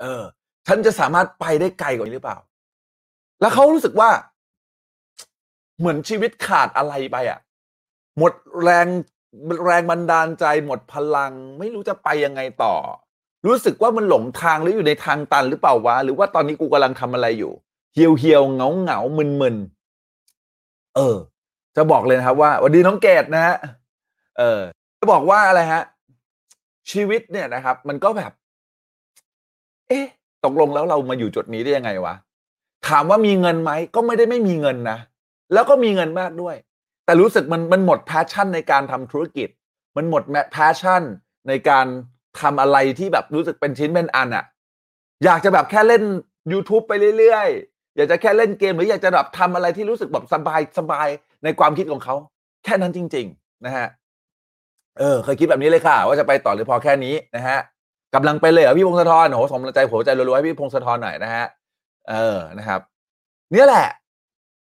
[0.00, 0.22] เออ
[0.66, 2.38] ฉันจะสามารถไปได้ไกลกว่านี้หรือเปล่า
[3.40, 4.10] แล้วเขารู้สึกว่า
[5.78, 7.38] เหมือนชีวิตขาดอะไรไปอะ
[8.18, 8.86] หมดแรง
[9.64, 12.74] แรงบันดาลใจหมดพลัง ไม่รู้จะไปยังไงต่อ
[13.46, 17.52] รู้สึกว่ามันหลงทางหรืออยู่ในทางตันหรือเปล่าวะหรือว่าตอนนี้กูกำลังทำอะไรอยู่
[17.94, 19.56] เหี่ยวเหี่ยวเหงาเหงามึนมึน
[20.96, 21.16] เออ
[21.76, 23.56] จะบอกเลยนะครับว่าสวัสดีน้องเกดนะฮะ
[24.38, 24.60] เออ
[24.98, 25.82] จะบอกว่าอะไรฮะ
[26.90, 28.32] ชีวิตเนี่ยนะครับ มันก็แบบ
[29.88, 30.06] เอ๊ะ
[30.44, 32.14] ตกลงแล้วเรามาอยู่จุดนี้ได้ยังไงวะ
[32.88, 34.98] ถามว่ามีเงินไหมก็ไม่ได้ไม่มีเงินนะ
[35.52, 36.56] แล้วก็มีเงินมากด้วย
[37.10, 39.48] แต่รู้สึกมันมันหมด passion ในการทำธุรกิจ
[39.96, 41.02] มันหมด passion
[41.48, 41.86] ในการ
[42.40, 44.44] ทำอะไรที่แบบรู้สึกเป็นชิ้นเป็นอันอะ
[45.24, 46.02] อยากจะแบบแค่เล่น
[46.52, 51.08] YouTube ไปเรื่อยๆ อยากจะแค่เล่นเกม หรืออยากจะแบบทำอะไรที่รู้สึกแบบสบายสบาย
[51.44, 52.14] ในความคิดของเขา
[52.64, 53.86] แค่นั้นจริง ๆ นะฮะ
[54.98, 57.58] เออเคยคิดแบบนี้เลยค่ะ ว่าจะไปต่อหรือพอแค่นี้นะฮะ
[58.14, 61.44] กำลังไปเลยเหรอพี่พงศธรโอ้โหส่งกำลังใจหัวใจรัวๆให้พี่พงศธรหน่อยนะฮะ
[62.10, 62.80] เออนะครับ
[63.52, 63.88] เนี่ยแหละ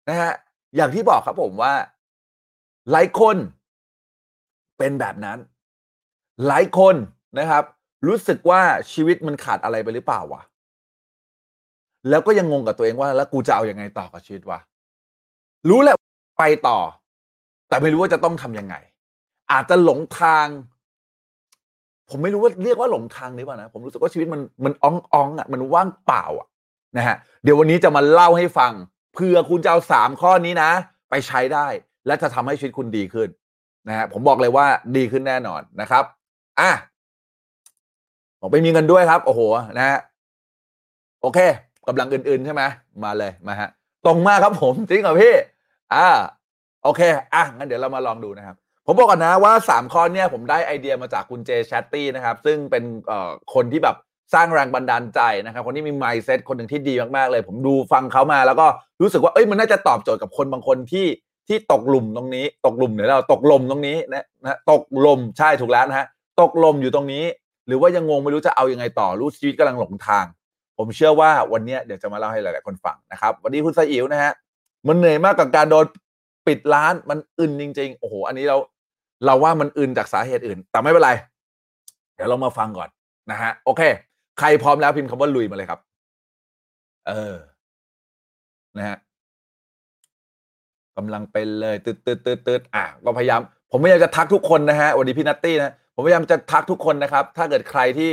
[0.10, 0.32] นะฮะ
[0.76, 1.74] อย่างที่บอกครับผมว่า
[2.92, 3.36] หลายคน
[4.78, 5.38] เป็นแบบนั้น
[6.48, 6.96] หลายคน
[7.40, 7.64] นะครับ
[8.08, 10.42] รู้สึกว่าชีวิตมันขาดอะไรไปหรือเปล่าวะ
[12.10, 14.60] แล้วก็ยังงงกับตัวเองว่าแล้วกูจะเอาอยัางไงต่อกับชีวิตวะ
[15.70, 15.96] รู้แหละ
[16.40, 16.80] ไปต่อ
[17.70, 18.76] แต่ไม่รู้ว่าจะต้องทำยังไง
[19.52, 20.48] อาจจะหลงทาง
[22.10, 26.48] ผมไม่รู้ว่าเรียกว่าหลงทางหรือเปล่านะผมรู้สึกว่าชีวิตมันมันอ่องอ่องอะมันว่างเปล่าอะ
[26.98, 28.74] นะฮะเดี๋ยววันนี้จะมาเล่าให้ฟัง
[29.16, 30.72] เพื่อคุณจะเอาสามข้อนี้นะ
[31.10, 31.68] ไปใช้ได้
[32.08, 33.30] และจะทำให้ชีวิตคุณดีขึ้น
[33.88, 34.66] นะฮะผมบอกเลยว่า
[34.98, 36.04] ดีขึ้นแน่นอนนะครับ
[36.60, 36.72] อะ
[38.42, 39.42] ผมไปมีเงินด้วยครับโอ้โห
[39.78, 40.00] นะฮะ
[41.22, 41.40] โอเค
[41.88, 42.64] กำลังอื่น ๆ ใช่ไหม
[43.04, 43.70] มาเลยมาฮะ
[44.06, 45.34] ตรงมากครับผมจริงเหรอพี่
[45.94, 46.08] อ่า
[46.84, 47.02] โอเค
[47.34, 53.96] อะงั้นเดี๋ยวเรามาลองดูนะครับผมบอกก่อนนะว่า 3 ข้อเนี่ยผมได้ไอเดียมาจากคุณเจแชตตี้นะครับ ซึ่งเป็นเอ่อคนที่แบบ
[54.34, 58.68] สร้างแรงบันดาลใจนะครับ คนที่มี mindset คนหนึ่งที่ดีมาก ๆ เลย ผมดูฟังเขามาแล้วก็
[59.02, 61.06] รู้สึกว่าเอ้ยมันน่าจะตอบโจทย์กับคนบางคนที่
[61.50, 66.08] ที่ตกหลุมตรงนี้ ตกหลุมเนี่ยเราตกลมตรงนี้นะนะตกลมใช่ถูกแล้วนะฮะ
[66.42, 67.24] ตกลมอยู่ตรงนี้
[67.68, 70.26] หรือว่ายังงงไม่รู้จะเอายังไงต่อรู้ชีวิตกำลังหลงทาง
[70.78, 74.34] ผมเชื่อว่าวันนี้เดี๋ยวจะมาเล่าให้หลาย ๆ คนฟังนะครับ วันนี้คุณสอิ๋วนะฮะ
[74.88, 75.86] มันเหนื่อยมากกับการโดน
[76.48, 78.58] ปิดร้านมันอึนจริง ๆ โอ้โห อันนี้เรา
[79.26, 81.12] เราว่ามันอึนจากสาเหตุอื่น แต่ไม่เป็นไร
[82.16, 82.90] เดี๋ยวเรามาฟังก่อน
[83.32, 83.82] นะฮะโอเค
[84.40, 85.80] ใครพร้อมแล้วพิมพ์คำว่าลุยมาเลยครับ
[87.08, 87.36] เออ
[88.78, 88.98] นะฮะ
[90.98, 93.42] กำลังเป็นเลยตืดตืดตืดตืดอะก็พยายาม
[93.72, 98.12] ผมพยายามจะทักทุกคนนะฮะวันนี้พี่นัตตี้นะผมพยายามจะทักทุกคนนะครับ ถ้าเกิดใครที่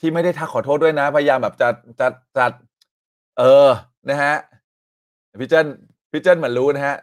[0.00, 1.68] ที่ไม่ได้ทักขอโทษด้วยนะ พยายามแบบจะ
[2.00, 2.06] จะ
[2.36, 2.44] จะ
[3.38, 3.68] เออ
[4.10, 4.34] นะฮะ
[5.40, 5.66] พี่เจิ้น
[6.12, 6.96] พี่เจิ้นเหมือนรู้นะฮะ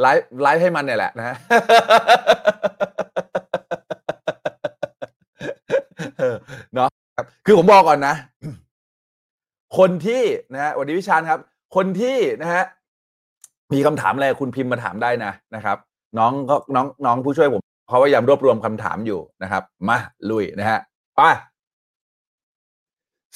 [0.00, 1.36] ไลฟ์ไลฟ์ให้มันเนี่ยแหละนะฮะ
[6.74, 8.14] เนาะครับคือผมบอกก่อนนะ
[9.78, 11.40] คนที่นะฮะสวัสดีพี่วิชาญครับ
[11.76, 12.64] คนที่นะฮะ
[13.72, 15.78] มีคำถามอะไรคุณพิมพ์มาถามได้นะนะครับ
[16.18, 19.98] น้องก็น้องน้องผู้ช่วยผมเขาพยายามรวบรวมคำถามอยู่นะครับ มา
[20.30, 20.80] ลุยนะฮะ
[21.16, 21.20] ไป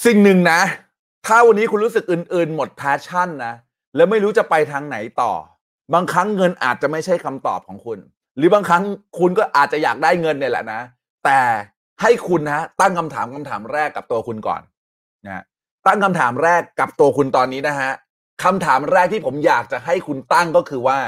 [0.04, 0.60] สิ่งหนึ่งนะ
[1.26, 3.54] ถ้าวันนี้คุณรู้สึกมึน ๆ หมด passion นะ
[3.96, 5.32] แล้วไม่รู้จะไปทางไหนต่อ
[5.94, 7.98] บางครั้งเงินอาจจะไม่ใช่คำตอบของคุณ
[8.36, 8.82] หรือบางครั้ง
[9.18, 10.80] คุณก็อาจจะอยากได้เงินเนี่ยแหละนะ
[11.24, 11.38] แต่
[12.02, 14.62] ให้คุณนะตั้งคำถามคำถามแรกกับตัวคุณก่อน
[15.26, 15.42] นะ
[15.86, 17.90] ตั้งคำถามแรกกับตัวคุณตอนนี้นะฮะ
[18.42, 20.98] คำถามแรกที่ผมอยากจะให้คุณตั้งก็คือว่า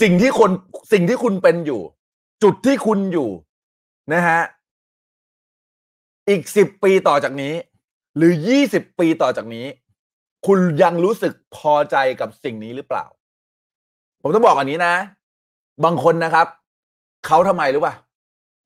[0.00, 0.50] สิ่งที่คน
[0.92, 1.80] สิ่งที่คุณเป็นอยู่
[2.42, 3.30] จุดที่คุณอยู่
[4.12, 4.40] นะฮะ
[6.28, 7.54] อีกสิบปีต่อจากนี้
[8.16, 9.66] หรือยี่สิบปีต่อจากนี้
[10.46, 13.04] คุณยังรู้สึกพอใจกับสิ่งนี้หรือเปล่า
[14.22, 14.94] ผมต้องบอกอันนี้นะ
[15.84, 16.46] บางคนนะครับ
[17.26, 17.94] เขาทำไมรู้ป่ะ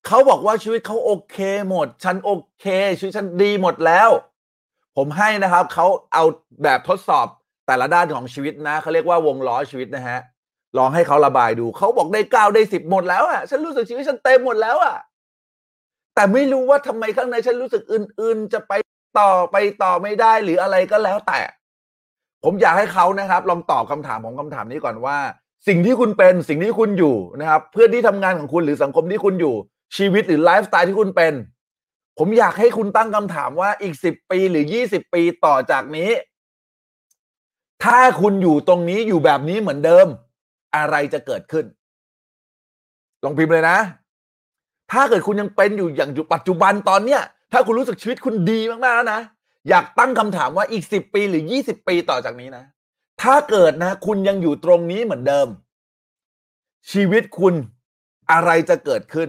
[0.06, 1.36] เขาบอกว่าชีวิตเขาโอเค
[1.68, 2.66] หมด ฉันโอเค
[2.98, 4.10] ชีวิตฉันดีหมดแล้ว
[4.96, 6.24] ผมให้นะครับ เขาเอา
[6.62, 7.26] แบบทดสอบ
[7.66, 10.18] แต่ละด้านของชีวิตนะเขาเรียกว่าวงล้อชีวิตนะฮะ
[10.78, 14.96] ลองให้เขาระบายดูเขาบอกได้เก้าได้สิบหมดแล้วอะฉันรู้สึกชีวิตฉันเต็มหมดแล้วอะ
[16.14, 18.72] แต่ไม่รู้ว่าทำไมข้างในฉันรู้สึกอื่น ๆ จะไป
[19.18, 21.40] ต่อไปต่อไม่ได้หรืออะไรก็แล้วแต่
[22.44, 25.18] ผมอยากให้เขานะครับ ลองตอบคำถามของคำถามนี้ก่อนว่า
[25.68, 29.54] สิ่งที่คุณเป็นสิ่งที่คุณอยู่นะครับ เพื่อนที่ทำงานของคุณหรือสังคมที่คุณอยู่
[29.96, 31.32] ชีวิตหรือไลฟ์สไตล์ที่คุณเป็น
[32.18, 36.10] ผมอยากให้คุณตั้งคำถามว่าอีกสิบปีหรือยี่สิบปีต่อจากนี้
[37.82, 40.06] ถ้าคุณอยู่ตรงนี้อยู่แบบนี้เหมือนเดิม
[40.76, 41.64] อะไรจะเกิดขึ้น
[43.24, 43.78] ลองพิมพ์เลยนะ
[44.92, 49.20] ถ้าเกิดคุณยังเป็นอยู่อย่างอยู่ปัจจุบันตอนเนี้ย ถ้าคุณรู้สึกชีวิตคุณดีมากๆแล้วนะ
[49.68, 52.64] อยากตั้งคำถามว่าอีกสิบปีหรือยี่สิบปีต่อจากนี้นะ
[53.22, 55.48] ถ้าเกิดนะ คุณยังอยู่ตรงนี้เหมือนเดิม
[56.92, 57.54] ชีวิตคุณ
[58.32, 59.28] อะไรจะเกิดขึ้น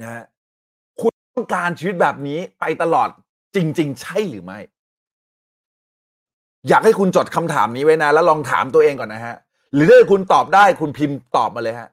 [0.00, 0.24] นะฮะ
[1.00, 3.08] คุณต้องการชีวิตแบบนี้ไปตลอด
[3.56, 4.58] จริง ๆ ใช่หรือไม่
[6.68, 9.34] อยากให้คุณจดคำถามนี้ไว้นะ แล้วลองถามตัวเองก่อนนะฮะ
[9.74, 11.88] หรือถ้าคุณตอบได้คุณพิมพ์ตอบมาเลยฮะ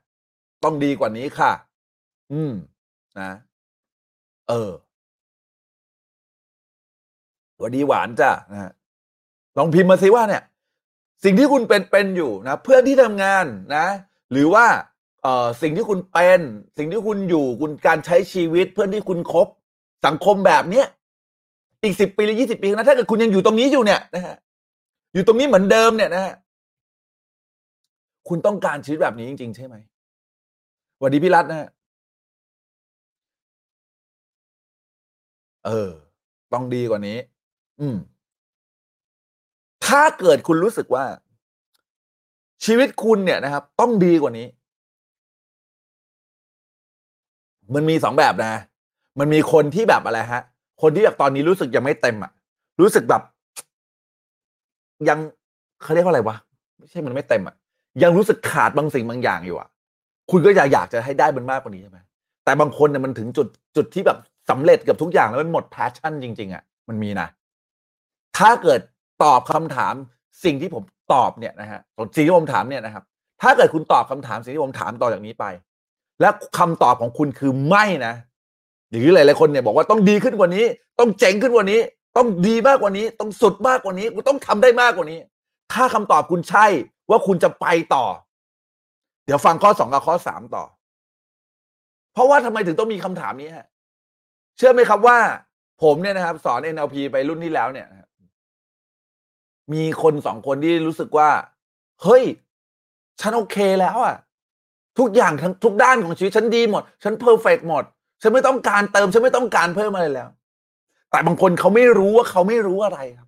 [0.64, 1.52] ต้องดีกว่านี้ค่ะ
[2.34, 2.54] อืม
[3.20, 3.32] นะ
[4.50, 4.72] เออ
[7.62, 8.72] วันดีหวานจ้ะนะฮะ
[9.58, 10.44] ลองพิมพ์มาสิว่าเนี่ย
[11.24, 13.86] สิ่งที่คุณเป็นเป็นอยู่นะเพื่อนที่ทำงานนะ
[14.32, 14.66] หรือว่า
[15.24, 16.42] เอ่อสิ่งที่คุณเป็น
[16.78, 19.48] สิ่งที่คุณอยู่คุณการใช้ชีวิต เพื่อนที่คุณคบ
[20.06, 20.88] สังคมแบบเนี้ย
[21.84, 24.36] อีกสิบปีหรือยี่สิบปีนะถ้าเกิดคุณยังอยู่ตรงนี้อยู่เนี่ยนะฮะ
[25.14, 26.36] อยู่ตรงนี้เหมือนเดิมเนี่ยนะฮะ
[28.28, 29.76] คุณต้องการชีวิตแบบนี้จริง ๆ ใช่ไหม
[30.98, 31.70] สวัสดีพี่รัตนะฮะ
[35.66, 35.90] เออ
[36.54, 37.18] ต้องดีกว่านี้
[37.82, 37.98] อืม
[39.86, 41.06] ถ้าเกิดคุณรู้สึกว่า
[42.66, 44.48] ชีวิตคุณเนี่ยนะครับ ต้องดีกว่านี้
[47.74, 48.54] มันมีสองแบบนะ
[49.20, 50.42] มันมีคนที่แบบอะไรฮะ
[50.82, 52.32] คนที่แบบตอนนี้รู้สึกยังไม่เต็มอะ
[52.82, 53.22] รู้สึกแบบ
[55.10, 55.20] ยัง
[55.84, 56.36] เขาเรียกว่าอะไรวะ
[56.80, 57.56] ไม่ใช่มันไม่เต็มอะ
[58.04, 59.70] ยังรู้สึกขาดบางสิ่งบางอย่างอยู่อะ
[60.32, 62.00] คุณก็อยากอยากจะให้ได้มันมากกว่านี้ใช่ไหม
[62.46, 64.18] แต่บางคนเนี่ยมันถึงจุดจุดที่แบบ
[64.50, 67.28] สำเร็จกับทุกอย่างแล้วมันหมด passion จริง ๆอะมันมีนะ
[68.38, 68.80] ถ้าเกิด
[69.24, 69.94] ตอบคำถาม
[70.44, 70.84] สิ่งที่ผม
[71.14, 71.82] ตอบเนี่ยนะฮะ
[72.16, 73.04] สิ่งที่ผมถามเนี่ยนะครับ
[73.42, 75.46] ถ้าเกิดคุณตอบคำถามสิ่งที่ผมถามต่อจากนี้ไป
[76.22, 78.14] และคำตอบของคุณคือไม่นะ
[78.92, 80.66] หรือหลายๆคนเนี่ยบอกว่าต้องดีขึ้นกว่านี้
[81.00, 81.80] ต้องเจ๋งขึ้นกว่านี้
[82.18, 85.20] ต้องดีมากกว่านี้ ต้องสุดมากกว่านี้คุณต้องทำได้มากกว่านี้
[85.74, 86.66] ถ้าคำตอบคุณใช่
[87.10, 88.06] ว่าคุณจะไปต่อ
[89.26, 90.64] เดี๋ยวฟังข้อสองกับข้อสามต่อ
[92.14, 93.68] เพราะว่าทำไมถึงต้องมีคำถามนี้ฮะ
[94.58, 95.18] เชื่อไหมครับว่า
[95.84, 97.88] ผมเนี่ยนะครับ สอน NLP ไปรุ่นที่แล้วเนี่ย
[99.74, 101.30] มีคนสองคนที่รู้สึกว่า
[102.04, 102.24] เฮ้ย
[103.22, 104.16] ฉันโอเคแล้วอะ
[105.00, 107.84] ทุกอย่างทั้งทุกด้านของชีวิตฉันดีหมด ฉันเพอร์เฟกหมด
[108.22, 110.30] ฉันไม่ต้องการเติม ฉันไม่ต้องการเพิ่มอะไรแล้ว
[111.12, 113.28] แต่บางคนเขาไม่รู้ว่าเขาไม่รู้อะไรครับ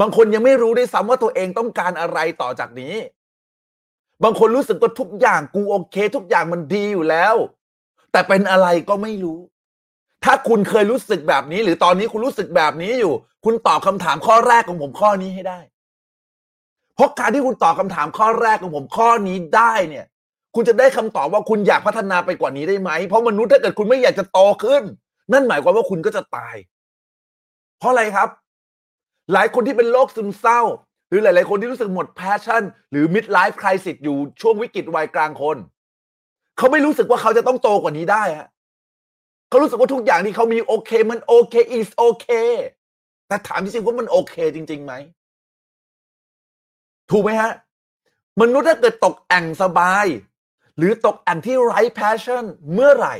[0.00, 2.94] บางคนยังไม่รู้ด้วยซ้ำว่าตัวเองต้องการอะไรต่อจากนี้
[4.24, 7.34] บางคนรู้สึกว่าทุกอย่างกูโอเค ทุกอย่างมันดีอยู่แล้ว
[8.12, 9.38] แต่เป็นอะไรก็ไม่รู้
[10.24, 13.12] ถ้าคุณเคยรู้สึกแบบนี้ หรือตอนนี้คุณรู้สึกแบบนี้อยู่
[13.44, 15.60] คุณตอบคำถามข้อแรกของผมข้อนี้ให้ได้
[16.94, 20.06] เพราะการที่คุณตอบคำถามข้อแรกของผมข้อนี้ได้เนี่ย
[20.54, 24.82] คุณจะได้คำตอบว่าคุณอยากพัฒนาไปกว่านี้ได้ไหม เพราะมนุษย์ถ้าเกิดคุณไม่อยากจะโตขึ้น
[25.32, 26.56] นั่นหมายความว่าคุณก็จะตาย
[27.82, 28.28] เพราะอะไรครับ
[29.32, 30.60] หลายคนที่เป็นโรคซึมเศร้า
[31.08, 35.56] หรือหลาย ๆ คนที่รู้สึกหมด passion หรือ mid life crisis อยู่ช่วงวิกฤตวัยกลางคน
[36.58, 38.48] เขาไม่รู้สึกว่าเขาจะต้องโตกว่านี้ได้ฮะ
[39.48, 42.50] เขารู้สึกว่าทุกอย่างที่เขามีโอเค มันโอเค is okay
[43.28, 44.92] แต่ถามจริงๆว่ามันโอเคจริงๆไหม
[47.10, 47.52] ถูกไหมฮะ
[48.40, 50.06] มนุษย์ถ้าเกิดตกแอ่งสบาย
[50.76, 53.16] หรือตกแอ่งที่ไร้ passion เมื่อไหร่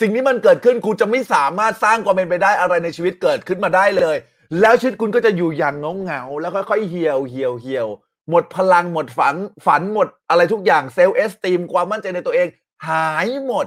[0.00, 4.16] สิ่งนี้มันเกิดขึ้นคุณจะไม่สามารถสร้างความเป็นไปได้อะไรในชีวิตเกิดขึ้นมาได้เลย
[4.60, 7.88] แล้วชีวิตคุณก็จะอยู่อย่างเงาเงาแล้วค่อยๆเหี่ยวเหี่ยวเหี่ยว
[8.30, 12.48] หมดพลังหมดฝันฝันหมดอะไรทุกอย่างเซลล์เอสตีมความมั่นใจในตัวเอง
[12.88, 13.66] หายหมด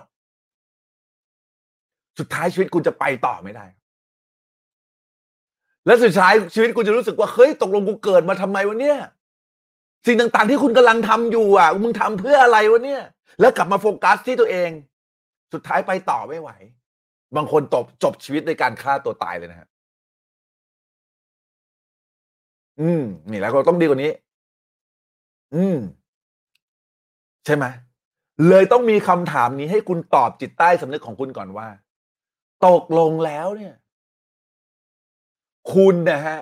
[2.20, 3.66] สุดท้ายชีวิตคุณจะไปต่อไม่ได้
[5.86, 9.00] และสุดท้ายชีวิตคุณจะรู้สึกว่าเฮ้ยตกลงกูเกิดมาทำไมวะเนี่ย
[10.06, 13.04] สิ่งต่างๆที่คุณกำลังทำอยู่อะมึงทำเพื่ออะไรวะเนี่ย
[13.40, 14.70] แล้วกลับมาโฟกัสที่ตัวเอง
[15.54, 16.50] สุดท้ายไปต่อไม่ไหว
[17.36, 19.68] บางคนจบจบชีวิตในการฆ่าตัวตายเลยนะฮะ
[22.82, 24.12] อืม นี่แล้วก็ต้องดีกว่านี้
[25.56, 25.78] อืม
[27.46, 27.66] ใช่ไหม
[28.50, 31.68] เลยต้องมีคำถามนี้ให้คุณตอบจิตใต้สำนึกของคุณก่อนว่า
[32.68, 33.74] ตกลงแล้วเนี่ย
[35.74, 36.38] คุณนะฮะ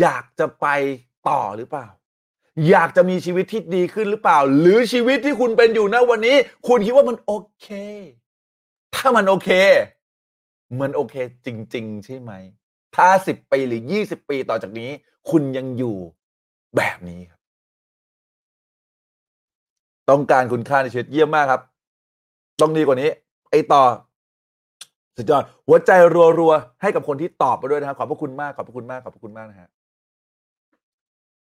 [0.00, 0.66] อยากจะไป
[1.28, 1.86] ต่อหรือเปล่า
[2.70, 6.36] อยากจะมีชีวิตที่ดีขึ้นหรือเปล่า หรือชีวิตที่คุณเป็นอยู่นะวันนี้
[6.68, 7.68] คุณคิดว่ามันโอเค
[8.94, 9.50] ถ้ามันโอเค
[10.80, 11.14] มันโอเค
[11.46, 12.32] จริง ๆ ใช่ไหม
[12.96, 14.90] ถ้าสิบปีหรือยี่สิบปีต่อจากนี้
[15.30, 15.96] คุณยังอยู่
[16.76, 17.40] แบบนี้ครับ
[20.10, 21.62] ต้องการคุณค่าในชีวิตเยี่ยมมากครับ
[22.60, 23.10] ต้องดีกว่านี้
[23.50, 23.82] ไอต่อ
[25.16, 25.90] สุดยอดหัวใจ
[26.38, 29.68] รัวๆให้กับคนที่ตอบมาด้วยนะครับขอบพระคุณมากขอบพระคุณมากขอบพระคุณมากนะฮะ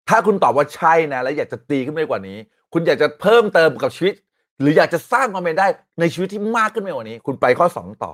[0.08, 2.38] ถ้าคุณตอบว่าใช่นะ แล้วอยากจะตีขึ้นไปกว่านี้
[2.72, 4.14] คุณอยากจะเพิ่มเติมกับชีวิต
[4.60, 5.66] หรืออยากจะสร้างความเป็นได้
[6.00, 8.12] ในชีวิตที่มากขึ้นไปกว่านี้ คุณไปข้อสองต่อ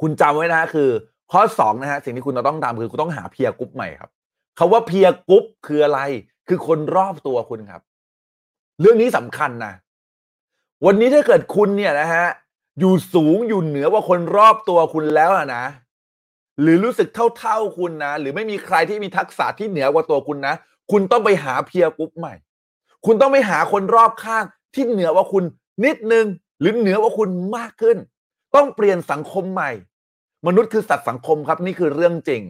[0.00, 0.88] คุณจำไว้นะคือ
[1.32, 4.10] ข้อสองนะฮะสิ่งที่คุณต้องทำคือคุณต้องหาเพียร์กรุ๊ปใหม่ครับ
[4.58, 6.00] คำว่า peer group คืออะไร
[6.48, 7.82] คือคนรอบตัวคุณครับ
[8.80, 9.74] เรื่องนี้สำคัญนะ
[10.86, 12.26] วันนี้ถ้าเกิดคุณเนี่ยนะฮะ
[12.78, 15.64] อยู่สูงอยู่เหนือกว่าคนรอบตัวคุณแล้วนะ
[16.62, 20.54] หรือรู้สึกเท่าๆคุณนะ หรือไม่มีใครที่มีทักษะที่เหนือกว่าตัวคุณนะ
[20.92, 22.34] คุณต้องไปหา peer group ใหม่
[23.06, 25.44] คุณต้องไปหาคนรอบข้างที่เหนือกว่าคุณ
[25.84, 26.26] นิดนึง
[26.60, 27.96] หรือเหนือกว่าคุณมากขึ้น
[28.56, 29.70] ต้องเปลี่ยนสังคมใหม่
[30.46, 32.42] มนุษย์คือสัตว์สังคมครับนี่คือเรื่องจริง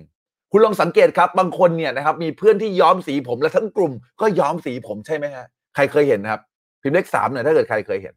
[0.52, 6.40] คุณลองสังเกตครับบางคนเนี่ยนะครับมีเพื่อนที่ย้อมสีผมและทั้งกลุ่ม ก็ย้อมสีผมใช่ไหมฮะใครเคยเห็นครับ
[6.82, 8.14] พิมพ์เลขสามเนี่ยถ้าเกิดใครเคยเห็น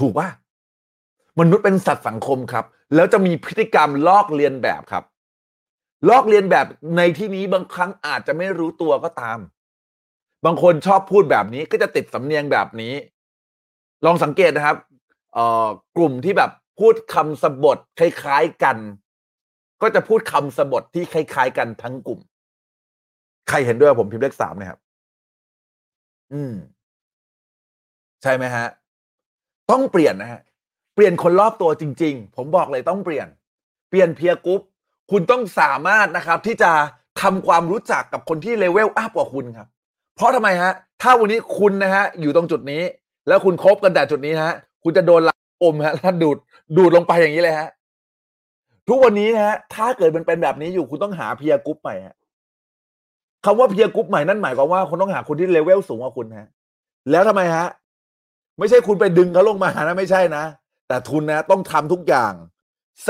[0.00, 0.28] ถูกป่ะ
[1.38, 5.04] มนุษย์เป็นสัตว์สังคมครับ แล้วจะมีพฤติกรรมลอกเลียนแบบครับ
[6.08, 9.38] ลอกเลียนแบบในที่นี้บางครั้งอาจจะไม่รู้ตัวก็ตาม
[10.44, 12.94] บางคนชอบพูดแบบนี้ก็จะติดสำเนียงแบบนี้
[14.04, 14.76] ลองสังเกตนะครับ
[15.34, 18.76] เอ่อกลุ่มที่แบบพูดคำสบถคล้ายๆกัน
[19.82, 22.20] ก็จะพูดคำสบถที่คล้ายๆกันทั้งกลุ่ม
[23.48, 24.78] ใครเห็นด้วยผมพิมพ์เลขสามนะครับ
[26.32, 26.54] อืม
[28.22, 28.66] ใช่ไหมฮะ
[29.70, 30.40] ต้องเปลี่ยนนะฮะ
[30.98, 33.26] เปลี่ยนคนรอบตัวจริง ๆ ผมบอกเลยต้องเปลี่ยน
[33.90, 34.60] เปลี่ยน peer group
[35.10, 36.70] คุณต้องสามารถนะครับที่จะ
[37.22, 39.68] ทำความรู้จักกับคนที่ level up กว่าคุณครับ
[40.16, 42.82] เพราะทำไมฮะ ถ้าวันนี้คุณนะฮะอยู่ตรงจุดนี้
[43.28, 44.52] แล้วคุณคบกันแต่จุดนี้ฮะ
[44.84, 46.36] คุณจะโดนลักอมฮะแล้วดูด
[46.76, 47.68] ดูดลงไปอย่างนี้เลยฮะ
[48.88, 52.14] ทุกวันนี้นะฮะถ้าเกิดมันเป็นแบบนี้อยู่คุณต้องหา peer group ใหม่ฮะ
[53.44, 56.48] คำว่า peer group ใหม่นั่นหมายความว่าคุณต้องหาคนที่เลเวลสูงกว่าคุณฮะ
[57.10, 57.66] แล้วทำไมฮะ
[58.58, 60.44] ไม่ใช่คุณไปดึงเขาลงมานะไม่ใช่นะ
[60.88, 62.32] แต่คุณนะต้องทำทุกอย่าง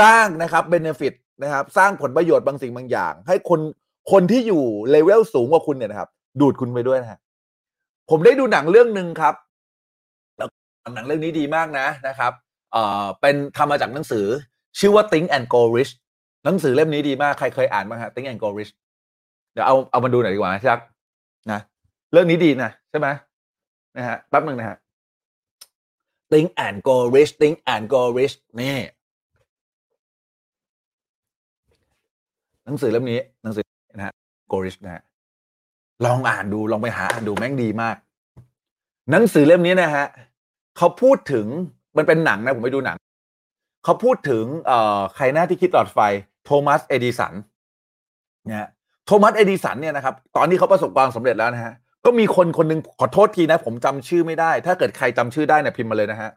[0.01, 3.61] สร้างนะครับ benefit นะครับ สร้างผลประโยชน์บางสิ่งบางอย่าง ให้คน
[4.13, 6.09] คนที่อยู่เลเวลสูงกว่าคุณเนี่ยนะครับ
[6.41, 7.21] ดูดคุณไปด้วยนะฮะ
[8.11, 9.35] ผมได้ดูหนังเรื่องหนึ่งครับ
[10.39, 10.49] แล้ว
[10.95, 12.33] หนังเรื่องนี้ดีมากนะนะครับ
[12.73, 14.27] เอ่อเป็นทำมาจากหนังสือ
[14.79, 15.93] ชื่อว่า Think and Go Rich
[16.45, 18.73] หนังสือเล่มนี้ดีมากใครเคยอ่านบ้างฮะ Think and Go Rich
[19.53, 20.81] เดี๋ยวเอาเอามาดูหน่อยดีกว่านะชัก
[21.53, 21.61] นะ
[22.13, 23.09] เรื่องนี้ดีนะใช่ไหม
[23.97, 24.77] นะฮะแป๊บหนึ่งนะฮะ
[26.31, 28.77] Think and Go Rich Think and Go Rich นี่
[32.65, 33.65] หนังสือเล่มนี้หนังสือ
[33.97, 34.15] นะฮะ
[34.49, 35.03] โกริชนะฮะ
[36.05, 37.97] ลองอ่านดูลองไปหาอ่านดูแม่งดีมาก
[39.11, 40.07] หนังสือเล่มนี้นะฮะ
[40.77, 41.47] เขาพูดถึง
[41.97, 42.97] มันเป็นหนังนะผมไปดูหนัง
[43.85, 45.99] เขาพูดถึงเอ่อใครหน้าที่คิดหลอดไฟ
[46.45, 47.35] โทมัสเอดิสัน
[48.47, 48.69] เนะฮะ
[49.07, 56.31] โทมัสเอดิสันเนี่ยนะครับ ตอนนี้เขาประสบความสำเร็จแล้วนะฮะ ก็มีคนคนหนึ่งขอโทษทีนะ ผมจำชื่อไม่ได้ ถ้าเกิดใครจำชื่อได้เนี่ยพิมพ์มาเลยนะฮะ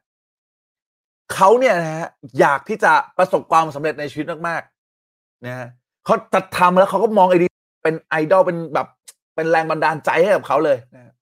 [1.33, 2.07] เขาเนี่ยนะฮะ
[2.39, 5.67] อยากที่จะประสบความสำเร็จในชีวิตมากๆนะฮะ
[6.05, 7.47] เขาจะทำแล้วเขาก็มองเอดิ
[7.83, 8.87] เป็นไอดอลเป็นแบบ
[9.35, 11.13] เป็นแรงบันดาลใจให้กับเขาเลยนะฮะ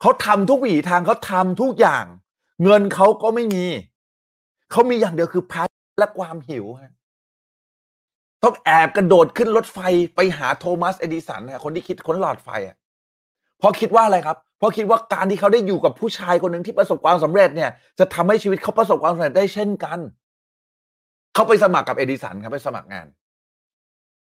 [0.00, 2.04] เขาทำทุกวิถีทางเขาทำทุกอย่าง
[2.64, 3.64] เงินเขาก็ไม่มี
[4.70, 6.92] เขามีอย่างเดียวคือแพชและความหิวฮะ
[8.44, 9.78] ต้องแอบกระโดดขึ้นรถไฟ
[10.16, 12.76] ไปหาโทมัสเอดิสันนะคนที่คิดค้นหลอดไฟอะ
[13.58, 19.98] เพราะคิดว่าอะไรครับ เพราะคิดว่าการที่เขาได้อยู่กับผู้ชายคนหนึ่งที่ประสบความสำเร็จเนี่ย จะทำให้ชีวิตเขาประสบความสำเร็จได้เช่นกัน
[21.34, 23.06] เขาไปสมัครกับเอดิสันครับไปสมัครงาน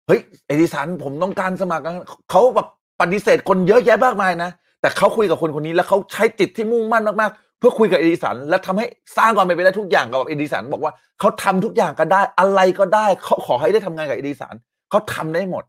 [0.06, 1.94] เฮ้ยเอดิสันผมต้องการสมัครงาน
[2.30, 2.68] เขาแบบ
[3.00, 14.54] ปฏิเสธคนเยอะแยะมากมายนะ แต่เขาคุยกับคนคนนี้แล้วเขาใช้จิตที่มุ่งมั่นมากๆ เพื่อคุยกับเอดิสัน และทำให้สร้างความเป็นไปได้ทุกอย่างกับเอดิสัน บอกว่าเขาทำทุกอย่างก็ได้อะไรก็ได้เขาขอให้ได้ทำงานกับเอดิสัน
[14.90, 15.64] เขาทำได้หมด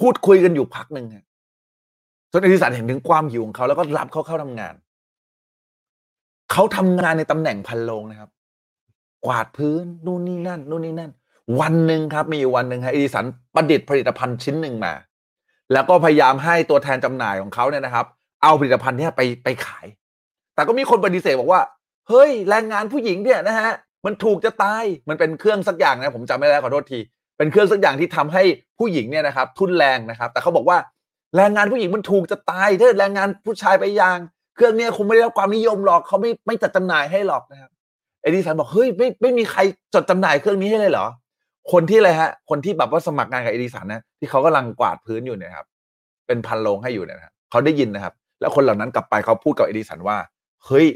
[0.00, 1.24] พูดคุยกันอยู่พักหนึ่งฮะ
[2.32, 4.74] จนเอดิสันเห็นถึงความหิวของเขาแล้วก็รับเขาเข้าทำงาน
[6.52, 8.30] เขาทำงานในตำแหน่งพันโลงนะครับ
[9.26, 11.12] กวาดพื้นนู่นนี่นั่นนู่นนี่นั่น
[11.60, 14.92] วันหนึ่งครับ มีอยู่วันหนึ่งฮะเอดิสันประดิษฐ์ผลิตภัณฑ์ชิ้นหนึ่งมา
[15.72, 18.06] แล้วก็พยายามให้ตัวแทนจำหน่ายของเขาเนี่ยนะครับ
[18.42, 19.86] เอาผลิตภัณฑ์เนี้ไปไปขาย
[20.54, 21.62] แต่ก็มีคนปฏิเสธบอกว่า
[22.08, 23.70] เฮ้ยแรงงานผู้หญิงเนี่ยนะฮะ
[24.06, 26.98] มันถูกจะตายมันเป็นเครื่องสักอย่างนะผมจำไม่ได้ขอโทษที
[27.38, 28.42] เป็นเครื่องสักอย่างที่ทำให้
[28.78, 30.78] ผู้หญิงเนี่ยนะครับ ทุนแรงนะครับ แต่เขาบอกว่า
[31.36, 34.18] แรงงานผู้หญิงมันถูกจะตายถ้าแรงงานผู้ชายไปยาง
[34.54, 37.70] เครื่องเนี้ยคงไม่ได้รับความนิยมหรอกเขาไม่ไม่จัดจำหน่ายให้หรอกนะครับ
[38.22, 39.60] เอดิสันบอกเฮ้ยไม่ไม่มีใคร
[39.94, 41.06] จดจำหน่ายเครื่องนี้ให้เลยเหรอ
[41.72, 45.66] คนที่อะไรฮะ คนที่แบบว่าสมัครงานกับเอดิสันนะที่เขากำลังกวาดพื้นอยู่เนี่ยครับ
[46.26, 50.16] เป็นพันโลงให้อยู่เนี่ยนะครับเขาได้ยินนะครับ แล้วคนเหล่านั้นกลับไปเขาพูดกับเอดิสันว่า
[50.66, 50.86] เฮ้ย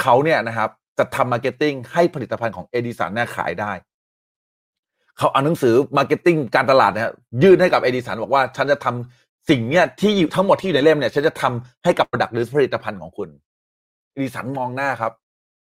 [0.00, 3.72] เขาเนี่ยนะครับจะทำ marketing ให้ผลิตภัณฑ์ของเอดิสันเนี่ยขายได้
[5.18, 7.10] เขาเอาหนังสือ marketing การตลาดเนี่ย
[7.42, 13.28] ยื่นให้กับเอดิสันบอกว่าฉันจะทำ สิ่งเนี่ยที่อยู่ทั้งหมดที่อยู่ในเล่มเนี่ยฉันจะทำให้กับผลิตหรือผลิตภัณฑ์ของคุณเอ
[14.16, 15.12] ดิสันมองหน้าครับ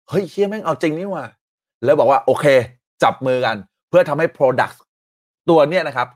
[0.10, 1.26] เฮ้ยเชี่ยแม่งเอาจริงนี่ว่ะ
[1.84, 2.46] แล้วบอกว่าโอเค
[3.04, 3.56] จับมือกัน
[3.90, 4.76] เพื่อทำให้ product
[5.50, 6.08] ตัวเนี่ยนะครับ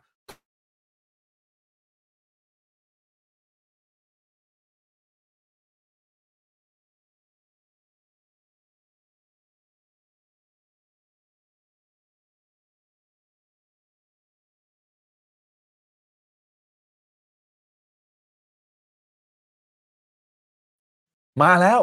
[21.41, 21.81] มาแล้ว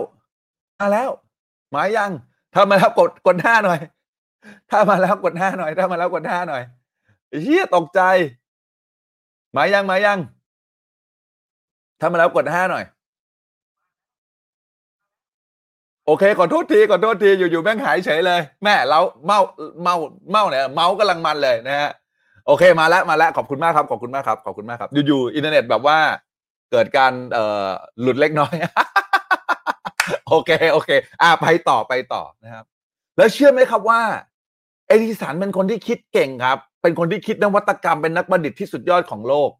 [0.80, 1.10] มาแล้ว
[1.74, 2.12] มายัง
[2.54, 3.80] ถ้ามาแล้วกดกดหน้าหน่อย
[4.70, 6.62] ถ้ามาแล้วกดหน้าหน่อย ถ้ามาแล้วกดหน้าหน่อย
[7.42, 8.00] เฮียตกใจ
[9.56, 10.18] มายังมายัง
[12.00, 12.84] ถ้ามาแล้วกดห้าหน่อย
[16.06, 19.38] โอเคขอโทษทีขอโทษทีอยู่ๆแม่งหายเฉยเลย แม่เราเมา
[19.82, 19.94] เมา
[20.30, 21.90] เมาเนี่ยเมากำลังมันเลยนะฮะ
[22.46, 25.98] โอเคมาแล้วมาแล้วขอบคุณมากครับขอบคุณมากครับขอบคุณมากครับอยู่ๆอินเทอร์เน็ตแบบว่า
[26.72, 27.66] เกิดการเอ่อ
[28.00, 28.54] หลุดเล็กน้อย
[30.28, 30.90] โอเคโอเค
[31.22, 32.64] อ่าไปต่อไปต่อนะครับ
[33.16, 34.00] แล้วเชื่อไหมครับว่า
[34.88, 39.50] เอดิสันเป็นคนที่คิดเก่งครับ เป็นคนที่คิดนวัตกรรมเป็นนักประดิษฐ์ที่สุดยอดของโลก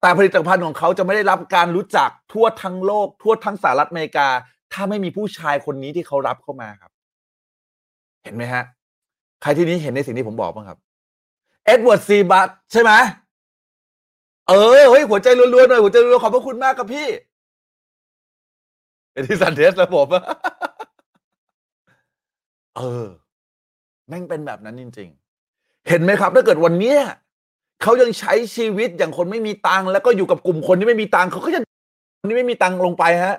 [0.00, 4.28] แต่ผลิตภัณฑ์ของเขาจะไม่ได้รับการรู้จักทั่วทั้งโลก ทั่วทั้งสหรัฐอเมริกา
[4.72, 6.90] ถ้าไม่มีผู้ชายคนนี้ที่เขารับเข้ามาครับ
[8.22, 8.64] เห็นไหมฮะ
[9.42, 10.78] ใครที่นี้เห็นในสิ่งที่ผมบอกบ้างครับ
[11.64, 12.92] เอ็ดเวิร์ดซีบัตใช่ไหม
[14.48, 17.08] เออเฮ้ยหัวใจรัวๆหน่อยหัวใจรัวๆขอบพระคุณมากครับพี่
[19.12, 20.08] เอดิสันเทสแล้วผม
[22.76, 23.06] เออ
[24.08, 25.08] แม่งเป็นแบบนั้นจริง
[25.48, 26.94] ๆ เห็นไหมครับ ถ้าเกิดวันนี้
[27.82, 31.60] เขายังใช้ชีวิตอย่างคนไม่มีตังค์แล้วก็อยู่กับกลุ่มคนที่ไม่มีตังค์เขาก็จะ
[32.20, 33.36] คนที่ไม่มีตังค์ลงไปฮะ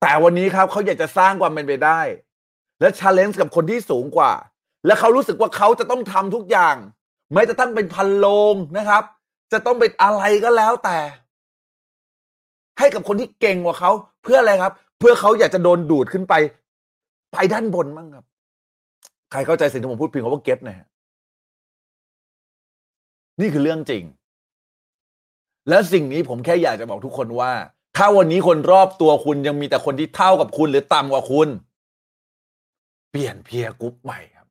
[0.00, 2.00] แต่วันนี้ครับเขาอยากจะสร้างความเป็นไปได้
[2.80, 4.32] และ challenge กับคนที่สูงกว่า
[4.86, 6.76] และเขารู้สึกว่าเขาจะต้องทำทุกอย่าง
[7.32, 9.02] ไม่จะต้องเป็นภารโรงนะครับ
[9.52, 10.98] จะต้องเป็นอะไรก็แล้วแต่
[12.78, 13.90] ให้กับคนที่เก่งกว่าเขา
[14.22, 16.34] เพื่ออะไรครับ เพื่อเขาอยากจะโดนดูดขึ้นไป
[17.32, 18.24] ไปด้านบนมั้งครับ
[19.30, 20.86] ใครเข้าใจสิ่งที่ผมพูดพิมพ์คำว่า get นะฮะ
[23.40, 24.04] นี่คือเรื่องจริง
[25.68, 27.52] และสิ่งนี้ผมแค่อยากจะบอกทุกคนว่า
[27.96, 31.48] ถ้าวันนี้คนรอบตัวคุณยังมีแต่คนที่เท่ากับคุณหรือต่ำกว่าคุณ
[33.10, 34.46] เปลี่ยน peer group ใหม่ครับ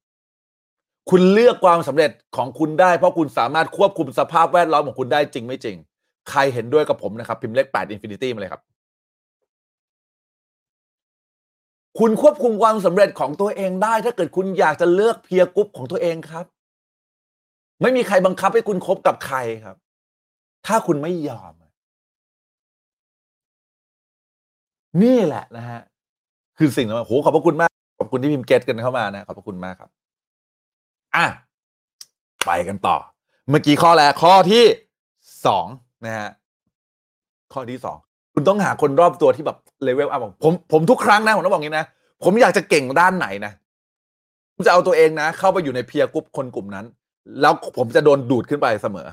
[1.10, 5.78] คุณเลือกความสำเร็จของคุณได้ เพราะคุณสามารถควบคุมสภาพแวดล้อมของคุณได้จริงไม่จริง
[6.30, 8.62] ใครเห็นด้วยกับผมนะครับ พิมพ์เลขแปด infinity มาเลยครับ
[12.00, 16.46] คุณควบคุมความสำเร็จของตัวเองได้ ถ้าเกิดคุณอยากจะเลือก peer group ของตัวเองครับ
[17.82, 19.78] ไม่มีใครบังคับให้คุณคบกับใครครับ
[20.68, 21.54] ถ้าคุณไม่ยอม
[25.04, 25.82] นี่แหละนะฮะ
[26.58, 29.90] คือสิ่งที่โหขอบพระคุณมาก ขอบคุณที่พิมพ์ get กันเข้ามานะ ขอบพระคุณมากครับ
[31.16, 31.26] อะ
[32.46, 32.98] ไปกันต่อ
[33.50, 34.64] เมื่อกี้ข้อแรกข้อที่
[35.46, 35.68] สอง
[36.06, 36.30] นะฮะ
[37.54, 37.98] ข้อที่สอง
[38.34, 41.86] คุณต้องหาคนรอบตัวที่แบบ level up ผมผมทุกครั้งนะผมต้องบอกงี้นะ
[42.24, 43.52] ผมอยากจะเก่งด้านไหนนะ
[44.54, 46.86] ผมจะเอาตัวเองนะ เข้าไปอยู่ใน peer group คนกลุ่มนั้น
[47.42, 49.08] แล้วผมจะโดนดูดขึ้นไปเสมอ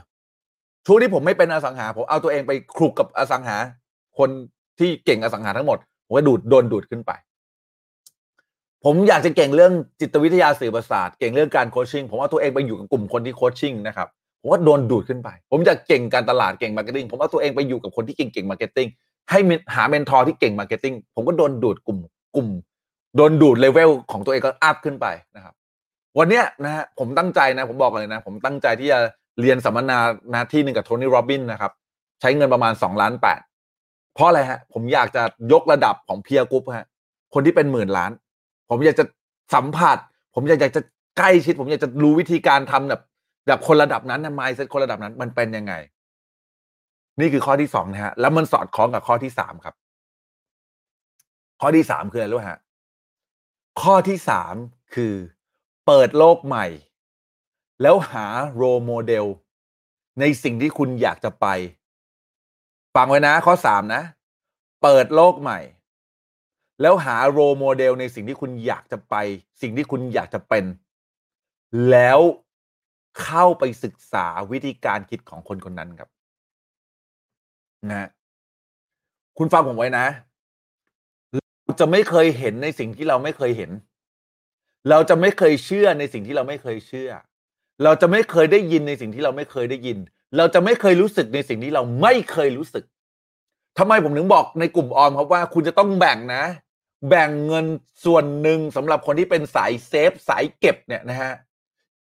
[0.87, 3.57] ช่วงที่ผมไม่เป็นอสังหา ผมเอาตัวเองไปคลุกกับอสังหา
[4.19, 4.29] คน
[4.79, 7.13] ที่เก่งอสังหาทั้งหมดผมก็ดูดโดนดูดขึ้นไป
[8.85, 14.09] ผมอยากจะเก่งเรื่องจิตวิทยาสื่อประสาท เก่งเรื่องการ coaching ผมเอาตัวเองไปอยู่กับกลุ่มคนที่ coaching นะครับ
[14.41, 18.89] ผมก็โดนดูดขึ้นไป ผมอยากเก่งการตลาดเก่ง marketing ผมเอาตัวเองไปอยู่กับคนที่เก่งๆ marketing
[19.31, 19.39] ให้
[19.75, 21.99] หา mentor ที่เก่ง marketing ผมก็โดนดูดกลุ่ม
[22.37, 22.49] กลุ่ม
[23.17, 25.55] โดนดูดเลเวลของตัวเองก็อัพขึ้นไปนะครับ
[26.19, 28.99] วันเนี้ยนะฮะผมตั้งใจนะ ผมบอกเลยนะ ผมตั้งใจที่จะ
[29.41, 29.99] เรียนสัมมนา
[30.33, 31.73] นาที่หนึ่งกับโทนี่โรบินนะครับ
[32.21, 33.41] ใช้เงินประมาณสองล้านแปด
[34.15, 35.23] เพราะอะไรฮะ ผมอยากจะ
[35.53, 36.87] ยกระดับของ peer group ฮะ
[37.35, 38.11] คนที่เป็นหมื่นล้าน
[38.71, 39.05] ผมอยากจะ
[39.55, 39.99] สัมผัส
[40.35, 40.83] ผมอยากจะ
[41.19, 43.03] ใกล้ชิด ผมอยากจะรู้วิธีการทำแบบ
[43.49, 45.75] แบบคนระดับนั้นนะ mindset คนระดับนั้น มันเป็นยังไง
[47.21, 49.75] นี่คือข้อที่สองนะฮะ แล้วมันสอดคล้องกับข้อที่สามครับ
[51.61, 52.61] ข้อที่สามคืออะไรรู้ฮะ
[53.83, 54.55] ข้อที่สาม
[54.95, 55.15] คือ
[55.87, 56.67] เปิดโลกใหม่
[57.83, 59.27] แล้วหาโรโมเดล
[60.21, 61.47] ในสิ่งที่คุณอยากจะไป
[62.95, 64.03] ฟังไว้นะ ข้อสามนะ
[64.83, 65.59] เปิดโลกใหม่
[66.81, 69.15] แล้วหาโรโมเดลในสิ่งที่คุณอยากจะไป
[69.63, 70.65] สิ่งที่คุณอยากจะเป็น
[71.91, 72.21] แล้ว
[73.23, 76.09] เข้าไปศึกษาวิธีการคิดของคนคนนั้นครับ
[77.91, 78.09] นะ
[79.39, 80.07] คุณฟังผมไว้นะ
[81.65, 83.71] เราจะไม่เคยเห็นในสิ่งที่เราไม่เคยเห็น
[84.91, 87.11] เราจะไม่เคยเชื่อในสิ่งที่เราไม่เคยเชื่อ
[87.85, 89.99] เราจะไม่เคยได้ยินในสิ่งที่เราไม่เคยได้ยิน
[90.37, 92.85] เราจะไม่เคยรู้สึกในสิ่งที่เราไม่เคยรู้สึก
[93.79, 96.45] ทำไมผมถึงบอกในกลุ่มออมครับว่าคุณจะต้องแบ่งนะ
[97.09, 97.67] แบ่งเงิน
[98.05, 101.33] ส่วนหนึ่งสำหรับคนที่เป็นสายเซฟสายเก็บเนี่ยนะฮะ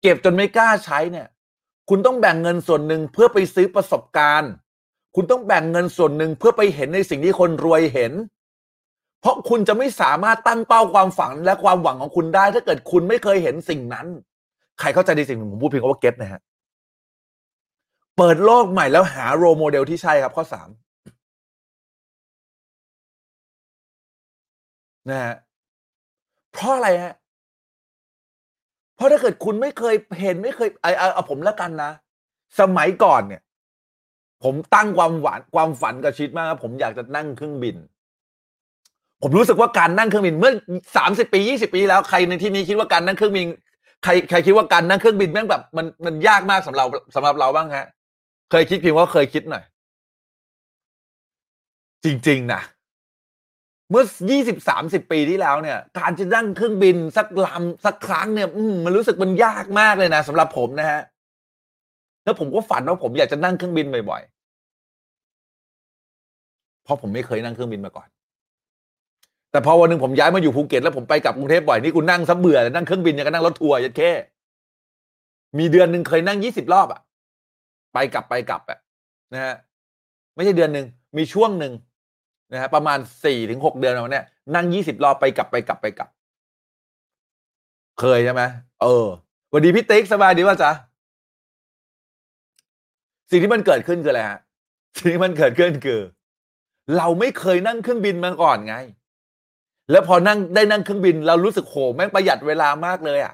[0.08, 1.28] ก็บจนไม่กล้าใช้เนี่ย
[1.90, 4.52] คุณต้องแบ่งเงินส่วนหนึ่งเพื่อไปซื้อประสบการณ์
[5.16, 8.14] คุณต้องแบ่งเงินส่วนหนึ่งเพื่อไปเห็นในสิ่งที่คนรวยเห็น
[9.22, 14.08] เพราะคุณจะไม่สามารถตั้งเป้าความฝันและความหวังของคุณได้ ถ้าเกิดคุณไม่เคยเห็นสิ่งนั้น
[14.80, 16.42] ใครเข้าใจในสิ่งผมพูดเพียงว่าเก็ตนะฮะ
[18.18, 20.70] เปิดโลกใหม่แล้วหาโรโมเดลที่ใช่ครับข้อสาม
[25.10, 25.36] นะฮะ
[26.54, 27.14] เพราะอะไรฮะ
[28.98, 31.92] เพราะถ้าเกิดคุณไม่เคยเห็นไม่เคยไอเอาผมแล้วกันนะ
[32.60, 33.42] สมัยก่อนเนี่ย
[34.44, 37.76] ผมตั้งความหวานความฝันกับชีวิตมากผมอยากจะนั่งเครื่องบิน
[39.22, 40.54] ผมรู้สึกว่าการนั่งเครื่องบินเมื่อ
[40.98, 43.46] สามสิบปียี่สิบปี แล้วใครในที่นี้คิดว่าการนั่งเครื่องบิน
[44.04, 47.88] ใครใครคิดว่าการนั่งเครื่องบินแม่งแบบมันมันยากมากสำหรับสำหรับเราบ้างฮะ
[48.52, 49.64] เคยคิดเพียงว่าเคยคิดหน่อย
[52.04, 52.62] จริง ๆนะ
[53.90, 61.02] เมื่อยี่สิบสามสิบปีที่แล้วเนี่ย การจะนั่งเครื่องบินสักลำสักครั้งเนี่ยมมันรู้สึกมันยากมากเลยนะสำหรับผมนะฮะ
[62.24, 68.08] แล้วผมก็ฝันว่าผมอยากจะนั่งเครื่องบินบ่อยๆ เพราะผมไม่เคยนั่งเครื่องบินมาก่อน
[69.52, 74.12] แต่พอวันหนึ่งผมย้ายมาอยู่ภูเก็ตแล้วผมไปกลับกรุงเทพบ่อยนี่กูนั่งซะเบื่อเลยนั่งเครื่องบินยังก็นั่งรถทัวร์ยัดแค่
[75.58, 77.02] มีเดือนหนึ่งเคยนั่งยี่สิบรอบอะ
[77.94, 78.80] ไปกลับไปกลับอะ
[79.34, 79.56] นะฮะ
[80.36, 80.86] ไม่ใช่เดือนหนึ่ง
[81.18, 81.74] มีช่วงหนึ่ง
[82.52, 86.10] นะฮะประมาณสี่ถึงหกเดือนวันเนี้ยนั่งยี่สิบรอบไปกลับไปกลับไปกลับ
[88.00, 88.42] เคยใช่ไหม
[88.82, 89.06] เออ
[89.50, 90.72] สวัสดีพี่ติ๊กสบายดีว่าจ๊ะ
[93.32, 94.40] สิ่งที่มันเกิดขึ้นคืออะไรฮะ
[94.98, 96.00] สิ่งที่มันเกิดขึ้นคือ
[96.98, 98.76] เราไม่เคยนั่งเครื่องบินมาก่อนไง
[99.92, 103.34] แล้วพอนั่งได้นั่งเครื่องบิน เรารู้สึกโหแม่งประหยัดเวลามากเลยอะ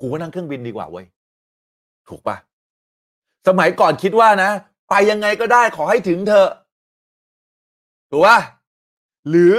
[0.00, 1.06] กูก็นั่งเครื่องบินดีกว่าเว้ย
[2.08, 2.36] ถูกปะ
[3.48, 4.50] สมัยก่อนคิดว่านะ
[4.90, 6.48] ไปยังไงก็ได้ขอให้ถึงเถอะ
[8.10, 8.38] ถูกปะ
[9.28, 9.54] หรือ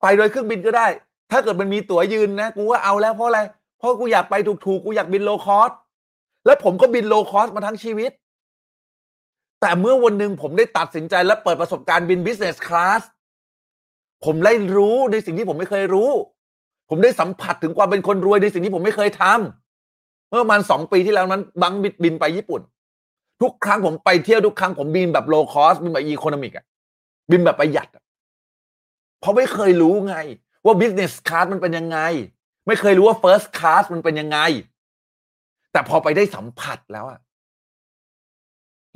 [0.00, 0.86] ไปโดยเครื่องบินก็ได้
[1.30, 3.40] ถ้าเกิดมันมีตั๋วยืนนะ กูว่าเอาแล้วเพราะอะไร
[3.78, 5.70] เพราะกูอยากไปถูกๆ กูอยากบิน low cost
[6.46, 8.10] แล้วผมก็บิน low cost มาทั้งชีวิต
[9.60, 13.02] แต่เมื่อวันหนึ่งผมได้ตัดสินใจและเปิดประสบการณ์บิน business class
[14.24, 16.10] ผมได้รู้ในสิ่งที่ผมไม่เคยรู้
[16.90, 22.60] ผมได้สัมผัสถึงความเป็นคนรวยในสิ่งที่ผมไม่เคยทำเมื่อประมาณสองปีที่แล้วนั้นบังบินไปญี่ปุ่น
[23.42, 26.64] ทุกครั้งผมไปเที่ยวทุกครั้งผมบินแบบโลคอสบินแบบอีโคโนมิกอะ
[27.30, 27.88] บินแบบประหยัด
[29.20, 30.16] เพราะไม่เคยรู้ไง
[30.64, 31.98] ว่า business class มันเป็นยังไง
[32.66, 34.38] ไม่เคยรู้ว่า first class มันเป็นยังไง
[35.72, 37.20] แต่พอไปได้สัมผัสแล้วอะ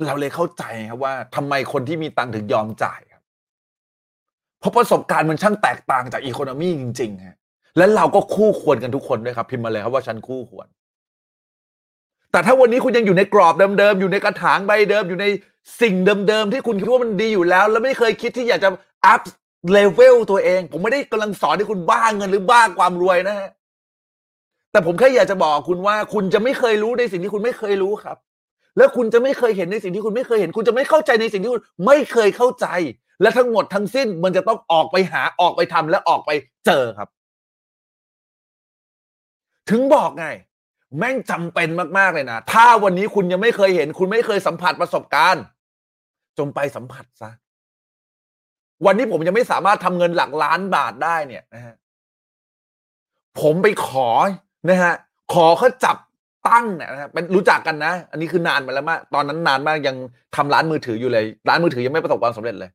[0.05, 3.23] เราเลยเข้าใจครับว่าทำไมคนที่มีตังถึงยอมจ่ายครับ
[4.59, 7.37] เพราะประสบการณ์มันช่างแตกต่างจากอีโคโนมีจริงๆฮะ
[7.77, 10.67] และเราก็คู่ควรกันทุกคนด้วยครับ พิมพ์มาเลยครับว่าฉันคู่ควร
[12.31, 15.25] แต่ถ้าวันนี้คุณยังอยู่ในกรอบเดิมๆอยู่ในกระถางใบเดิมอยู่ใน
[15.81, 15.95] สิ่ง
[16.27, 18.69] เดิมๆที่คุณคิดว่ามันดีอยู่แล้ว แล้วไม่เคยคิดที่อยากจะ
[19.05, 19.21] อัพ
[19.71, 23.49] เลเวลตัวเอง ผมไม่ได้กำลังสอนให้คุณบ้าเงินหรือบ้าความรวยนะฮะ
[24.71, 28.17] แต่ผมแค่อยากจะบอกคุณว่า คุณจะไม่เคยรู้ในสิ่งที่คุณไม่เคยรู้ครับ
[28.77, 32.67] แล้วคุณจะไม่เคยเห็นในสิ่งที่คุณไม่เคยเห็น คุณจะไม่เข้าใจในสิ่งที่คุณไม่เคยเข้าใจ
[33.21, 36.31] และทั้งหมดทั้งสิ้นมันจะต้องออกไปหาออกไปทำและออกไป
[36.65, 37.09] เจอครับ
[39.69, 40.27] ถึงบอกไง
[40.97, 45.43] แม่งจำเป็นมากๆเลยนะ ถ้าวันนี้คุณยังไม่เคยเห็น คุณไม่เคยสัมผัสประสบการณ์
[46.37, 47.31] จงไปสัมผัสซะ
[48.85, 51.75] วันนี้ผมยังไม่สามารถทำเงินหลักล้านบาทได้เนี่ยนะฮะ
[53.41, 54.09] ผมไปขอ
[54.69, 54.93] นะฮะ
[55.33, 55.97] ขอเขาจับ
[56.47, 59.95] ตั้งเนี่ยนะฮะเป็นรู้จักกันนะ อันนี้คือนานมาแล้วมากตอนนั้นนานมากยัง
[60.35, 62.71] ทำร้านมือถืออยู่เลย ร้านมือถือยังไม่ประสบความสำเร็จเลย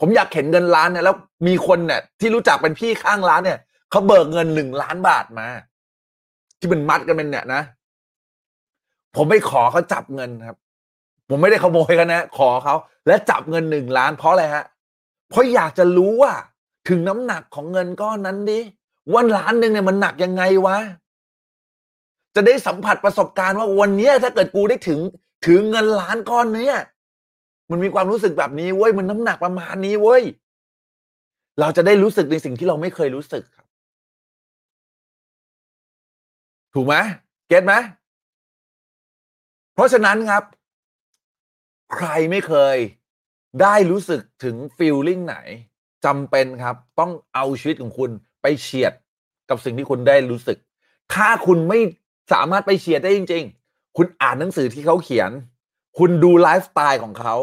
[0.00, 1.14] ผมอยากเห็นเงินล้านเนี่ยแล้ว
[1.46, 3.58] มีคนเนี่ยที่รู้จักเป็นพี่ข้างร้านเนี่ย
[3.90, 5.46] เขาเบิกเงินหนึ่งล้านบาทมา
[6.58, 7.62] ที่เป็นมัดกันเป็นเนี่ยนะ
[9.16, 10.56] ผมไปขอเขาจับเงินครับ
[11.28, 12.74] ผมไม่ได้ขโมยกันนะ ขอเขา
[13.06, 14.64] และจับเงินหนึ่งล้านเพราะอะไรฮะ
[15.30, 16.32] เพราะอยากจะรู้ว่า
[16.88, 18.60] ถึงน้ำหนักของเงินก้อนนั้นดิ
[19.14, 20.78] วันล้านหนึ่งเนี่ยมันหนักยังไงวะ
[22.34, 25.00] จะได้สัมผัสประสบการณ์ว่าวันนี้ถ้าเกิดกูได้ถึง
[25.46, 26.78] ถึงเงินล้านก้อนเนี้ย
[27.70, 30.22] มันมีความรู้สึกแบบนี้เว้ยมันน้ำหนักประมาณนี้เว้ย
[31.60, 33.66] เราจะได้รู้สึกในสิ่งที่เราไม่เคยรู้สึกครับ
[36.74, 36.94] ถูกไหม
[37.48, 37.74] เก็ตไหม
[39.74, 40.42] เพราะฉะนั้นครับ
[41.94, 42.76] ใครไม่เคย
[43.62, 45.36] ได้รู้สึกถึงฟีลลิ่งไหน
[46.04, 48.10] จำเป็นครับ ต้องเอาชีวิตของคุณ
[48.42, 48.92] ไปเฉียด
[49.48, 50.58] กับสิ่งที่คุณได้รู้สึก
[51.14, 51.78] ถ้าคุณไม่
[52.32, 55.30] สามารถไปเฉียดได้จริง ๆ คุณอ่านหนังสือที่เขาเขียน
[55.98, 57.36] คุณดูไลฟ์สไตล์ของเขา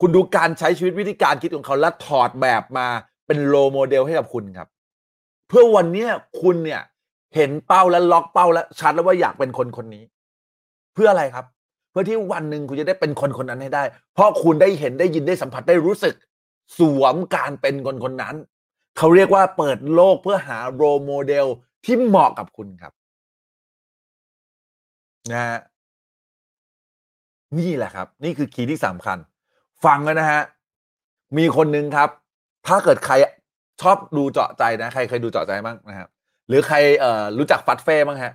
[0.00, 2.86] คุณดูการใช้ชีวิตวิธีการคิดของเขาและถอดแบบมา
[3.26, 4.68] เป็นโลโมเดลให้กับคุณครับ
[5.48, 6.06] เพื่อวันนี้
[6.42, 6.82] คุณเนี่ย
[7.34, 10.04] เห็นเป้าและล็อกเป้าและชัดแล้วว่าอยากเป็นคนคนนี้
[10.94, 11.46] เพื่ออะไรครับ
[11.94, 13.84] พื่อที่วันหนึ่งคุณจะได้เป็นคนคนนั้นให้ได้
[14.14, 16.14] เพราะคุณได้เห็นได้ยินได้สัมผัสได้รู้สึก
[16.78, 18.36] สวมการเป็นคนคนนั้น
[18.98, 21.46] เขาเรียกว่าเปิดโลกเพื่อหา role model
[21.84, 22.92] ที่เหมาะกับคุณครับ
[25.32, 25.58] นะฮะ
[27.58, 29.18] นี่แหละครับ นี่คือ key ที่สำคัญ
[29.84, 30.42] ฟังกันนะฮะ
[31.38, 32.08] มีคนหนึ่งครับ
[32.66, 33.14] ถ้าเกิดใคร
[33.82, 36.08] ชอบดูเจาะใจนะ ใครเคยดูเจาะใจบ้างนะครับ
[36.48, 38.32] หรือใครเอ่อรู้จักฟัดเฟ่บ้างฮะ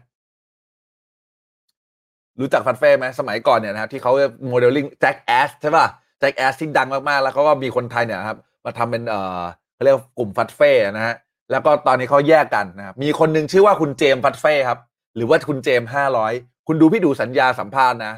[2.40, 4.12] รู้จักฟัดเฟ่ไหมสมัยก่อนเนี่ยนะครับที่เขา
[4.50, 5.88] modeling Jackass ใช่ป่ะ
[6.20, 9.42] Jackass ที่ดังมากๆ แล้วเขาก็มีคนไทยเนี่ยครับมาทำเป็นเอ่อ
[9.76, 11.16] เขาเรียกกลุ่มฟัดเฟ่นะฮะ
[11.52, 14.80] แล้วก็ตอนนี้เขาแยกกันนะครับมีคนหนึ่งชื่อว่าคุณเจมฟัดเฟ่ครับ
[15.16, 16.34] หรือว่าคุณเจมห้าร้อย
[16.68, 18.14] คุณดูพี่ดูสัญญาสัมภาษณ์นะ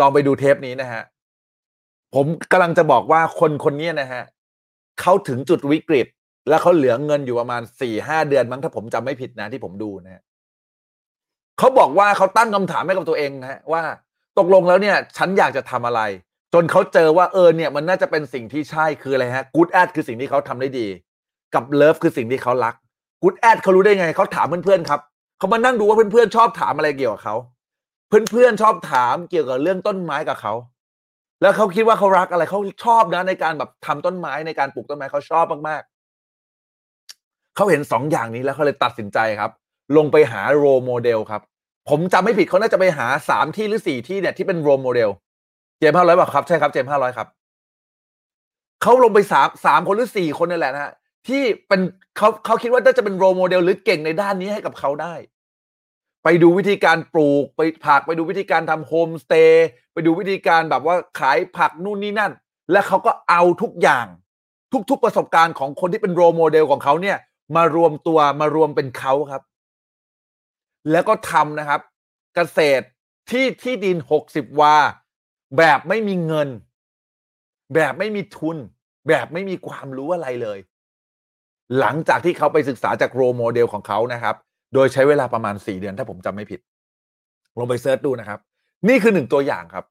[0.00, 1.02] ลองไปดูเทปนี้นะฮะ
[2.14, 4.22] ผมกำลังจะบอกว่าคนคนนี้นะฮะ
[5.00, 6.06] เขาถึงจุดวิกฤต
[6.48, 10.22] แล้วเขาเหลือเงินอยู่ประมาณสี่ห้าเดือนมั้งถ้าผมจำไม่ผิดนะที่ผมดูนะฮะ
[11.58, 13.82] เขาบอกว่าเขาตั้งคำถามให้กับตัวเองนะฮะว่า
[14.38, 16.00] ตกลงแล้วเนี่ย ฉันอยากจะทำอะไร
[16.54, 20.86] จนเขาเจอว่าเออเนี่ยมันน่าจะเป็นสิ่งที่ใช่คืออะไรฮะกูดแอดคือสิ่งที่เขาทำได้ดี
[21.54, 22.74] กับเลิฟคือสิ่งที่เขารัก
[23.22, 25.00] กูดแอดเขารู้ได้ไงเขาถามเพื่อนๆครับ
[25.38, 27.36] เขามานั่งดูว่าเพื่อนๆชอบถามอะไรเกี่ยวกับเขา
[28.08, 30.54] เพื่อนๆชอบถามเกี่ยวกับเรื่องต้นไม้กับเขา
[31.42, 39.50] แล้วเขาคิดว่าเขารักอะไรเขาชอบนะในการแบบทำต้นไม้ในการปลูกต้นไม้เขาชอบมากๆเขาเห็นสองอย่างนี้แล้วเขาเลยตัดสินใจครับ
[39.96, 41.42] ลงไปหา role model ครับ
[41.88, 45.10] ผมจำไม่ผิดเขาน่าจะไปหาสามที่หรือสี่ที่เนี่ยที่เป็น role model
[45.78, 47.28] เจมห้าร้อยบอกครับใช่ครับเจมห้าร้อยครับ
[48.82, 50.92] เขาลงไปสามสามคนหรือสี่คนนี่แหละนะฮะ
[51.28, 51.80] ที่เป็น
[52.16, 55.14] เขาเขาคิดว่าน่าจะเป็น role model หรือเก่งในด้านนี้ให้กับเขาได้
[56.24, 62.32] ไปดูวิธีการปลูกไปผักไปดูวิธีการทำโฮมสเตย์ไปดูวิธีการแบบว่าขายผักนู่นนี่นั่น
[62.72, 64.06] และเขาก็เอาทุกอย่าง
[64.90, 67.16] ทุกๆประสบการณ์ของคนที่เป็น role model ของเขาเนี่ย
[67.56, 69.42] มารวมตัวมารวมเป็นเขาครับ
[70.90, 71.80] แล้วก็ทำนะครับ
[72.34, 72.84] เกษตร
[73.30, 74.76] ที่ที่ดินหกสิบวา
[75.58, 76.48] แบบไม่มีเงิน
[77.74, 78.56] แบบไม่มีทุน
[79.08, 80.58] แบบไม่มีความรู้อะไรเลย
[81.80, 84.34] หลังจากที่เขาไปศึกษาจาก role model ของเขานะครับ
[84.74, 86.60] โดยใช้เวลาประมาณสี่เดือนถ้าผมจำไม่ผิด
[87.58, 88.38] ลองไป search ดูนะครับ
[88.88, 89.84] นี่คือหนึ่งตัวอย่างครับ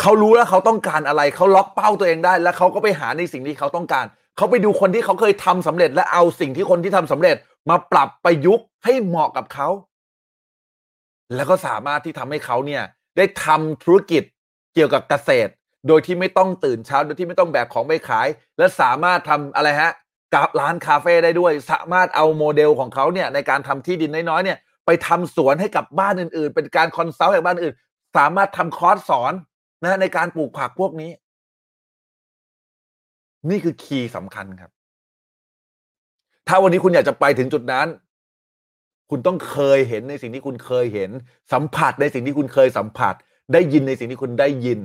[0.00, 4.04] เขารู้แล้วเขาต้องการอะไร เขาล็อกเป้าตัวเองได้ แล้วเขาก็ไปหาในสิ่งที่เขาต้องการ
[4.36, 7.36] เขาไปดูคนที่เขาเคยทำสำเร็จ และเอาสิ่งที่คนที่ทำสำเร็จ
[7.70, 9.68] มาปรับประยุกต์ให้เหมาะกับเขา
[11.34, 12.82] แล้วก็สามารถที่ทำให้เขาเนี่ย
[13.16, 14.22] ได้ทำธุรกิจ
[14.74, 15.50] เกี่ยวกับเกษตร
[15.88, 19.92] โดยที่ไม่ต้องตื่นเช้า โดยที่ไม่ต้องแบกของไปขาย และสามารถทำอะไรฮะ
[20.34, 27.74] กับร้านคาเฟ่ได้ด้วย สามารถเอาโมเดลของเขาเนี่ยในการทำที่ดินน้อยๆเนี่ยไปทำสวนให้กับบ้านอื่น ๆ เป็นการคอนซัลท์ให้กับบ้านอื่น
[28.16, 29.32] สามารถทำคอร์สสอน
[29.82, 31.10] นะในการปลูกผักพวกนี้
[33.50, 34.70] นี่คือ key สำคัญครับ
[36.48, 37.86] ถ้าวันนี้คุณอยากจะไปถึงจุดนั้น
[39.10, 41.10] คุณต้องเคยเห็นในสิ่งที่คุณเคยเห็น
[41.52, 43.14] สัมผัสในสิ่งที่คุณเคยสัมผัส
[43.52, 44.80] ได้ยินในสิ่งที่คุณได้ยิน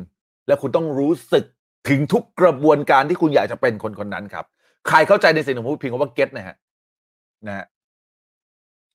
[0.47, 1.45] และคุณต้องรู้สึก
[1.89, 4.45] ถึงทุกกระบวนการที่คุณอยากจะเป็นคนคนนั้นครับ
[4.87, 6.55] ใครเข้าใจในสิ่งที่ผมพูดพิมพ์ว่า get นะฮะ
[7.47, 7.65] นะฮะ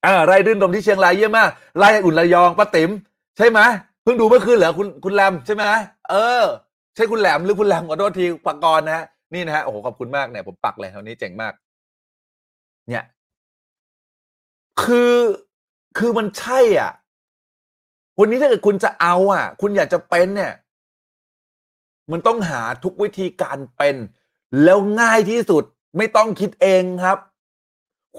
[0.04, 2.90] อ่าไร่รื่นรมที่เชียงรายเยี่ยมากไร่อุ่นระยองป้าติ๋ม
[3.36, 3.60] ใช่ไหม
[4.02, 5.62] เพิ่งดูเมื่อคืนเหรอคุณคุณแรมใช่ไหม
[6.10, 6.44] เออ
[6.94, 9.04] ใช่คุณแหลมหรือคุณแรมขอโทษทีปากกรนะฮะ
[9.34, 11.52] นี่นะฮะโอ้โหขอบคุณมากเนี่ยผมปักเลยวันนี้เจ๋งมาก
[12.88, 13.04] เนี่ย
[14.82, 15.14] คือ
[15.98, 16.92] คือมันใช่อะ
[18.18, 20.52] วันนี้ถ้าเกิดคุณจะเอาอะ คุณอยากจะเป็นเนี่ย
[22.12, 23.96] มันต้องหาทุกวิธีการเป็น
[24.64, 25.64] แล้วง่ายที่สุด
[25.96, 27.18] ไม่ต้องคิดเองครับ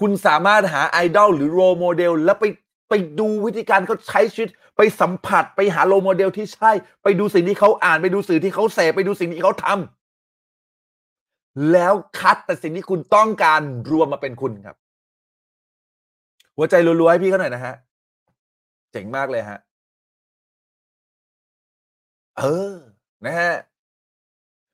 [0.00, 2.44] คุณสามารถหาไอดอลหรือโรโมเดล แล้วไป
[2.88, 13.60] ไปดูวิธีการเขาใช้ชีวิต ไปสัมผัสไปหาโรโมเดลที่ใช่ ไปดูสิ่งที่เขาอ่านไปดูสื่อที่เขาเสพไปดูสิ่งที่เขาทำแล้วคัดแต่สิ่งที่คุณต้องการ
[13.92, 14.76] รวมมาเป็นคุณครับ
[16.58, 17.74] หัวใจรัวๆให้พี่เขาหน่อยนะฮะ
[18.92, 19.58] เจ๋งมากเลยฮะ
[22.38, 22.74] เออ
[23.26, 23.52] นะฮะ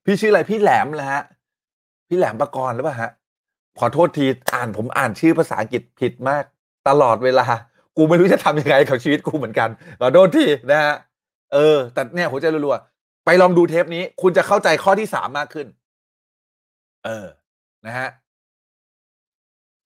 [0.04, 1.22] พี่ชื่ออะไรพี่แหลมนะฮะ
[2.08, 3.10] พี่แหลมประกรณ์หรือเปล่าฮะ
[3.78, 6.44] ขอโทษทีอ่านผมอ่านชื่อภาษาอังกฤษผิดมาก
[6.88, 7.46] ตลอดเวลา
[7.96, 9.68] กูไม่รู้จะทำยังไงกับชีวิตกูเหมือนกัน
[10.00, 10.94] ขอโทษทีนะฮะ
[11.54, 15.66] เออ แต่เนี่ยหัวใจรัวๆ ไปลองดูเทปนี้ คุณจะเข้าใจข้อที่สามมากขึ้น
[17.04, 17.26] เออ
[17.86, 18.08] นะฮะ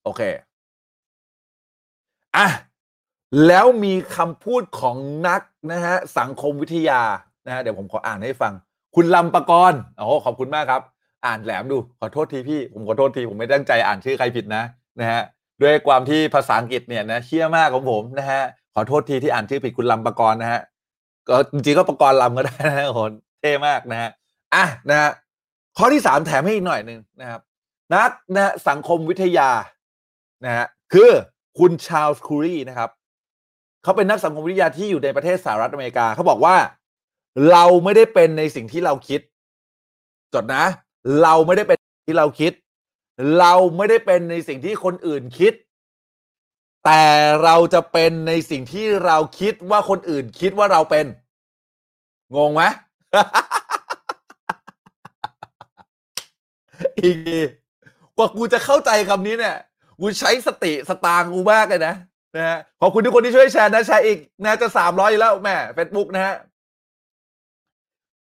[0.03, 0.21] โอเค
[2.37, 2.47] อะ
[3.47, 4.95] แล้วมีคำพูดของ
[5.27, 7.01] นักนะฮะสังคมวิทยา
[7.45, 8.53] นะฮะเดี๋ยวผมขออ่านให้ฟัง
[8.95, 10.81] คุณลำปกรณ์โอ้ขอบคุณมากครับ
[11.25, 14.63] อ่านแหลมดูขอโทษทีพี่ ผมขอโทษทีผมไม่ตั้งใจอ่านชื่อใครผิดนะ
[14.99, 15.21] นะฮะ
[15.61, 18.41] ด้วยความที่ภาษาอังกฤษเนี่ยนะเชี่ยมากของผมนะฮะ
[18.75, 20.61] ขอโทษทีที่อ่านชื่อผิดคุณลำปกรณ์นะฮะ
[21.29, 22.99] ก็จริงๆก็ปกรณ์ลำก็ได้นะฮะโอ้โห
[23.39, 24.09] เท่มากนะฮะ
[24.55, 25.09] อะนะฮะ
[25.77, 27.41] ข้อที่สามแถมให้อีกหน่อยหนึ่งนะครับ
[27.93, 29.49] นักนะสังคมวิทยา
[30.45, 31.09] นะฮะคือ
[31.57, 32.89] คุณชาลส์คูรีนะครับ
[33.83, 36.55] เขาเป็นนักสังคมวิทยาที่อยู่ในประเทศสหรัฐอเมริกาเขาบอกว่า
[37.51, 39.21] เราไม่ได้เป็นในสิ่งที่เราคิด
[40.33, 40.63] จดนะ
[41.21, 41.77] เราไม่ได้เป็น
[42.07, 42.51] ที่เราคิด
[43.39, 45.53] เราไม่ได้เป็นในสิ่งที่คนอื่นคิด
[46.85, 47.03] แต่
[47.43, 51.05] เราจะเป็นในสิ่งที่เราคิดว่าคนอื่นคิดว่าเราเป็น
[52.35, 52.63] งงไหม
[56.97, 57.39] อีกที
[58.15, 59.55] กว่ากูจะเข้าใจคำนี้เนี่ย
[59.99, 61.95] กูใช้สติสตางกูมากเลยนะ
[62.35, 66.35] นะฮะขอบคุณทุกคนที่ช่วยแชร์นะแชร์อีกนะจะสามร้อยแล้วแม่เฟซบุ๊กนะฮะ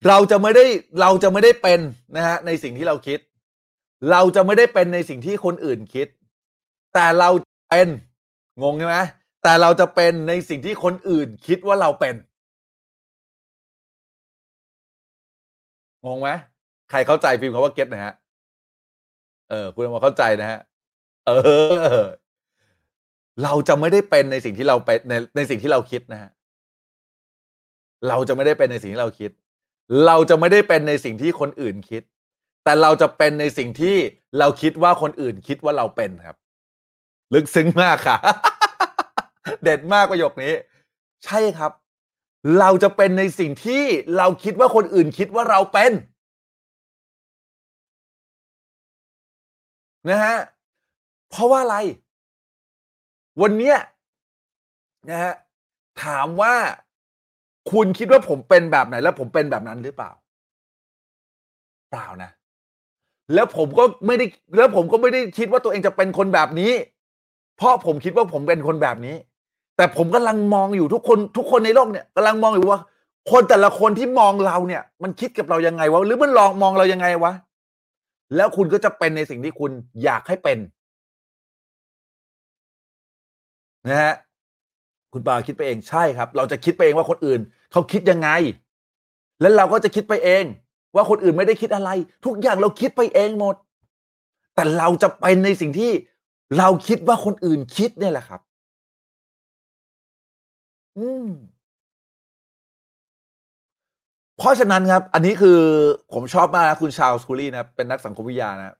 [0.08, 0.64] เราจะไม่ได้
[1.00, 1.80] เราจะไม่ได้เป็น
[2.16, 3.18] นะฮะในสิ่งที่เราคิด
[4.10, 6.08] เราจะไม่ได้เป็นในสิ่งที่คนอื่นคิด
[6.94, 7.30] แต่เรา
[7.70, 7.88] เป็น
[8.62, 8.98] งงใช่ไหม
[9.42, 12.14] แต่เราจะเป็นในสิ่งที่คนอื่นคิดว่าเราเป็น
[16.06, 16.30] งงไหม
[16.90, 18.14] ใครเข้าใจพิมพ์คำว่าเก็ตนะฮะ
[19.50, 20.60] เออคุณมาเข้าใจนะฮะ
[21.26, 21.30] เอ
[21.98, 22.02] อ
[23.42, 26.30] เราจะไม่ได้เป็นในสิ่งที่เราเป็นในในสิ่งที่เราคิดนะฮะ
[28.08, 29.30] เราจะไม่ได้เป็นในสิ่งที่เราคิด
[30.06, 32.02] เราจะไม่ได้เป็นในสิ่งที่คนอื่นคิด
[32.64, 33.96] แต่เราจะเป็นในสิ่งที่
[34.38, 36.36] เราคิดว่าคนอื่นคิดว่าเราเป็นครับ
[37.34, 38.16] ลึกซึ้งมากค่ะ
[39.62, 40.52] เด็ดมากประโยคนี้
[41.24, 41.72] ใช่ครับ
[42.60, 43.82] เราจะเป็นในสิ่งที่
[44.16, 45.92] เราคิดว่าคนอื่นคิดว่าเราเป็น
[50.10, 50.36] นะฮะ
[51.34, 51.76] เพราะว่าอะไร
[53.42, 53.76] วันเนี้ย
[55.10, 55.34] นะฮะ
[56.04, 56.54] ถามว่า
[57.72, 60.10] คุณคิดว่าผมเป็นแบบไหน แล้วผมเป็นแบบนั้นหรือเปล่า
[61.90, 62.30] เปล่านะ
[63.34, 64.26] แล้วผมก็ไม่ได้
[64.56, 66.72] แล้วผมก็ไม่ได้คิดว่าตัวเองจะเป็นคนแบบนี้
[67.56, 69.16] เพราะผมคิดว่าผมเป็นคนแบบนี้
[69.76, 72.80] แต่ผมกำลังมองอยู่ทุกคนทุกคนในโลกเนี่ยกำลังมองอยู่ว่า
[73.30, 77.32] คนแต่ละคนที่มองเราเนี่ย มันคิดกับเรายังไงวะหรือมันลองมองเรายังไงวะ
[78.36, 79.70] แล้วคุณก็จะเป็นในสิ่งที่คุณ
[80.04, 80.58] อยากให้เป็น
[83.88, 84.14] นะฮะ
[85.12, 87.40] คุณปาคิดไปเองใช่ครับ เราจะคิดไปเองว่าคนอื่น
[87.72, 88.28] เขาคิดยังไง
[89.40, 90.44] แล้วเราก็จะคิดไปเอง
[90.94, 91.90] ว่าคนอื่นไม่ได้คิดอะไร
[92.24, 93.56] ทุกอย่างเราคิดไปเองหมด
[94.54, 95.92] แต่เราจะเป็นในสิ่งที่
[96.58, 98.40] เราคิดว่าคนอื่นคิดเนี่ยแหละครับ
[100.98, 101.28] อืม
[104.38, 105.58] เพราะฉะนั้นครับ อันนี้คือ
[106.12, 108.76] ผมชอบมากนะคุณชาวสคูลี่นะเป็นนักสังคมวิทยานะ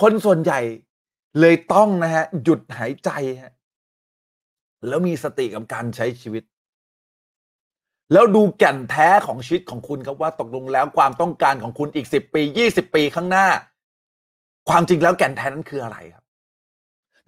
[0.00, 0.60] คนส่วนใหญ่
[1.40, 3.10] เลยต้องนะฮะ หยุดหายใจ
[3.42, 3.52] ฮะ
[4.88, 6.42] แล้วมีสติกับการใช้ชีวิต
[8.12, 13.46] แล้วดูแก่นแท้ของชีวิตของคุณครับว่าตกลงแล้วความต้องการของคุณอีกสิบปียี่สิบปีข้างหน้า
[14.68, 16.24] ความจริงแล้วแก่นแท้นั้นคืออะไรครับ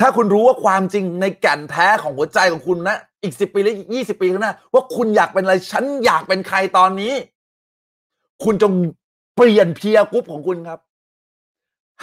[0.00, 7.14] ถ้าคุณรู้ว่าความจริงในแก่นแท้ของหัวใจของคุณนะอีกสิบปีหรือยี่สิบปีข้างหน้า ว่าคุณอยากเป็นอะไรฉันอยากเป็นใครตอนนี้
[8.44, 8.72] คุณจง
[9.36, 10.80] เปลี่ยน peer group ของคุณครับ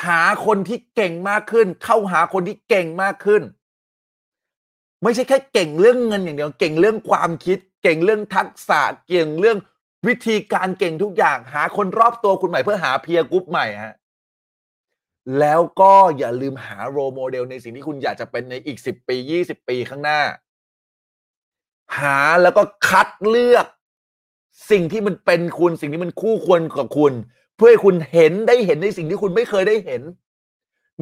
[0.06, 3.42] หาคนที่เก่งมากขึ้น เข้าหาคนที่เก่งมากขึ้น
[5.04, 9.58] ไม่ใช่แค่เก่งเรื่องเงินอย่างเดียว เก่งเรื่องความคิด เก่งเรื่องทักษะเก่งเรื่อง
[10.08, 13.96] วิธีการเก่งทุกอย่าง หาคนรอบตัวคุณใหม่เพื่อหา peer group ใหม่ฮะ
[15.40, 20.22] แล้วก็อย่าลืมหาโรโมเดลในสิ่งที่คุณอยากจะเป็นในอีกสิบปียี่สิบปีข้างหน้า
[21.98, 23.66] หาแล้วก็คัดเลือก
[24.72, 27.14] สิ่งที่มันเป็นคุณสิ่งที่มันคู่ควรกับคุณ
[27.56, 30.02] เพื่อให้คุณเห็นได้เห็นในสิ่งที่คุณไม่เคยได้เห็น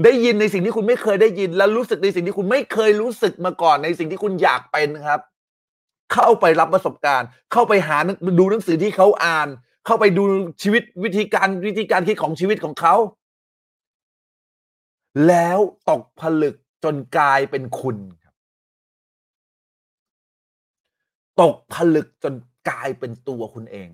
[0.04, 5.22] ได้ยินในสิ่งที่คุณไม่เคยได้ยิน และรู้สึกในสิ่งที่คุณไม่เคยรู้สึกมาก่อนในสิ่งที่คุณอยากเป็นครับ
[6.14, 7.98] เข้าไปรับประสบการณ์ เข้าไปหา
[8.40, 9.48] ดูหนังสือที่เขาอ่าน
[9.86, 10.24] เข้าไปดู
[10.62, 12.96] ชีวิตวิธีการวิธีการคิดของชีวิตของเขา
[15.28, 15.60] แล้ว
[15.90, 18.36] ตกผลึกจนกลายเป็นคุณครับ
[21.42, 22.34] ตกผลึกจน
[22.70, 23.90] กลายเป็นตัวคุณเอง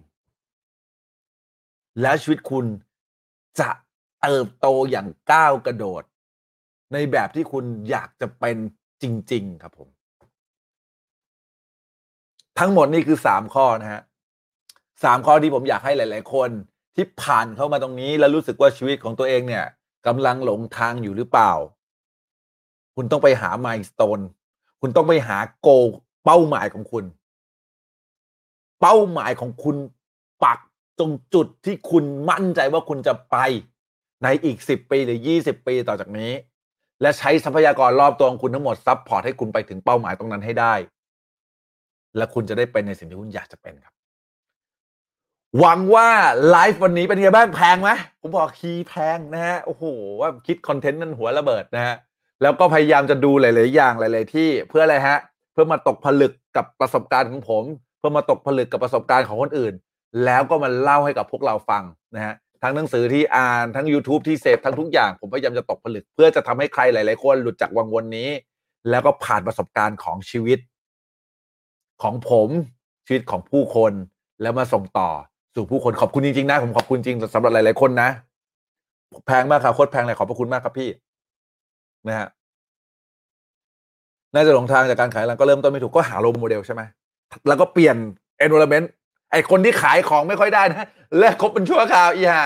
[2.01, 2.65] แล้วชีวิตคุณ
[3.59, 3.69] จะ
[4.25, 6.03] เติบโตอย่างก้าวกระโดด
[6.93, 8.57] ในแบบที่คุณอยากจะเป็น
[9.01, 9.89] จริง ๆ ครับผม
[12.59, 14.01] ทั้งหมดนี่คือสามข้อนะฮะ
[15.03, 16.49] สามข้อที่ผมอยากให้หลาย ๆ คน
[16.95, 19.65] ที่ผ่านเข้ามาตรงนี้ แล้วรู้สึกว่าชีวิตของตัวเองเนี่ย
[20.07, 21.51] กำลังหลงทางอยู่หรือเปล่า
[22.95, 24.19] คุณต้องไปหา milestone
[24.81, 25.69] คุณต้องไปหา goal
[26.25, 27.05] เป้าหมายของคุณ
[28.81, 29.75] เป้าหมายของคุณ
[30.43, 30.59] ปัก
[30.99, 33.37] ตรงจุดที่คุณมั่นใจว่าคุณจะไป
[34.25, 36.31] ในอีกสิบปีหรือยี่สิบปีต่อจากนี้
[37.01, 40.73] และใช้ทรัพยากรรอบตัวของคุณทั้งหมด support ให้คุณไปถึงเป้าหมายตรงนั้นให้ได้
[42.17, 43.93] และคุณจะได้เป็นในสิ่งที่คุณอยากจะเป็นครับ
[45.59, 46.09] หวังว่า
[46.49, 47.89] ไลฟ์วันนี้เป็นไงบ้างแพงไหม
[48.21, 49.83] ผมบอกคีแพงนะฮะโอ้โห
[50.19, 51.95] ว่าคิดคอนเทนต์นั้นหัวระเบิดนะฮะ
[52.41, 55.17] แล้วก็พยายามจะดูหลาย ๆ อย่างหลาย ๆ ที่เพื่ออะไรฮะ
[55.53, 57.63] เพื่อมาตกผลึกกับประสบการณ์ของผม
[57.97, 59.73] เพื่อมาตกผลึกกับประสบการณ์ของคนอื่น
[60.25, 61.83] แล้วก็มาเล่าให้กับพวกเราฟัง
[62.15, 62.33] นะฮะ
[62.65, 68.29] ทั้งหนังสือที่อ่านทั้ง YouTube ที่เสพทั้งทุกอย่างผมพยายามจะตกผลึก เพื่อจะทำให้ใครหลาย ๆ คนหลุดจากวังวนนี้
[68.89, 70.59] แล้วก็ผ่านประสบการณ์ของชีวิต
[72.03, 72.49] ของผม
[73.05, 73.93] ชีวิตของผู้คน
[74.41, 75.09] แล้วมาส่งต่อ
[75.55, 78.09] สู่ผู้คนขอบคุณจริง ๆ นะ ผมขอบคุณจริงสำหรับหลาย ๆ คนนะ
[79.25, 80.89] แพงมากครับโคตรแพงเลยขอบพระคุณมากครับพี่
[82.07, 82.27] นะฮะ
[84.33, 86.81] น่าจะหลงทางจากการขายหลังก็เริ่มต้นไม่ถูกก็หาโรโมเดลใช่ไหม
[87.47, 87.95] แล้วก็เปลี่ยน
[88.45, 88.87] environment
[89.35, 92.43] ไอคนที่ขายของไม่ค่อยได้นะเลิกคบเป็นชั่วคราวอีห่า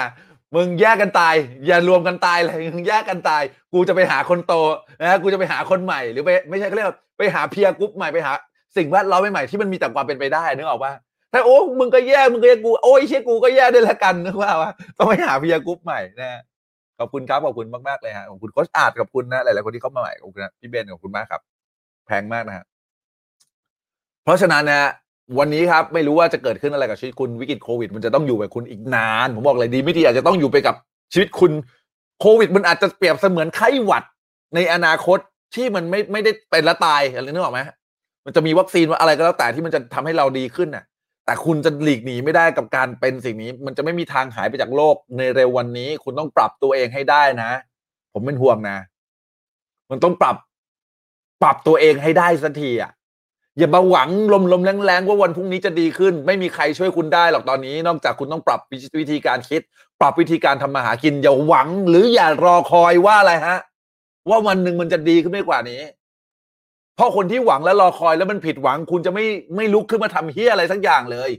[0.55, 1.35] มึงแยกกันตาย
[1.67, 4.53] อย่ารวมกันตายเลยมึงแยกกันตาย กูจะไปหาคนโต
[5.01, 8.31] นะกูจะไปหาคนใหม่หรือไปไม่ใช่เขาเรียกไปหา peer group ใหม่ไปหา
[8.77, 10.93] สิ่งแวดล้อมใหม่ๆที่มันมีแต่ความเป็นไปได้นึกออกปะ
[11.33, 16.41] ถ้าโอ้มึงก็แย่มึงก็แย่กูโอ้ยเชี่ยกูก็แย่ด้วยละกันนึกว่าว่าต้องไปหา peer group ใหม่นะ
[16.99, 21.41] ขอบคุณครับขอบคุณมากๆเลยฮะขอบคุณโค้ชอาร์ตขอบคุณนะหลายๆคนที่เข้ามาใหม่ขอบคุณนะพี่เบนขอบคุณมากครับ
[22.07, 22.65] แพงมากนะฮะ
[24.23, 24.89] เพราะฉะนั้นนะ
[25.37, 30.75] วันนี้ครับไม่รู้ว่าจะเกิดขึ้นอะไรกับชีวิตคุณวิกฤตโควิด มันจะต้องอยู่กับคุณอีกนาน ผมบอกเลยดีไม่ดีอาจจะต้องอยู่ไปกับ
[31.13, 31.51] ชีวิตคุณ
[32.19, 34.03] โควิด มันอาจจะเปรียบเสมือนไข้หวัด
[34.55, 35.19] ในอนาคต
[35.55, 37.59] ที่มันไม่ไม่ได้เป็นและตายอะไรนึกออกไหม
[38.25, 40.83] มันจะมีวัคซีนว่าอะไรก็แล้วแต่ที่มันจะทำให้เราดีขึ้นน่ะ
[41.25, 47.51] แต่คุณจะหลีกหนีไม่ได้กับการเป็นสิ่งนี้ มันจะไม่มีทางหายไปจากโลกในเร็ววันนี้ คุณต้องปรับตัวเองให้ได้นะ
[48.13, 48.77] ผมเป็นห่วงนะ
[49.91, 50.37] มันต้องปรับ
[51.41, 52.91] ปรับตัวเองให้ได้สักทีอะ
[53.59, 54.09] อย่ามาหวัง
[54.51, 58.59] ลมๆแรงๆว่าวันพรุ่งนี้จะดีขึ้น ไม่มีใครช่วยคุณได้หรอกตอนนี้ นอกจากคุณต้องปรับ
[58.99, 59.61] วิธีการคิด
[60.01, 63.57] ปรับวิธีการทำมาหากิน อย่าหวังหรืออย่ารอคอยว่าอะไรฮะ
[64.29, 65.81] ว่าวันหนึ่งมันจะดีขึ้นไม่กว่านี้
[66.95, 71.31] เพราะคนที่หวังและรอคอยแล้วมันผิดหวัง คุณจะไม่ไม่ลุกขึ้นมาทำเฮียอะไรสักอย่างเลย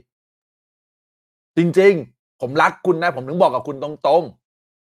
[1.57, 4.23] จริงๆ ผมรักคุณนะ ผมถึงบอกกับคุณตรง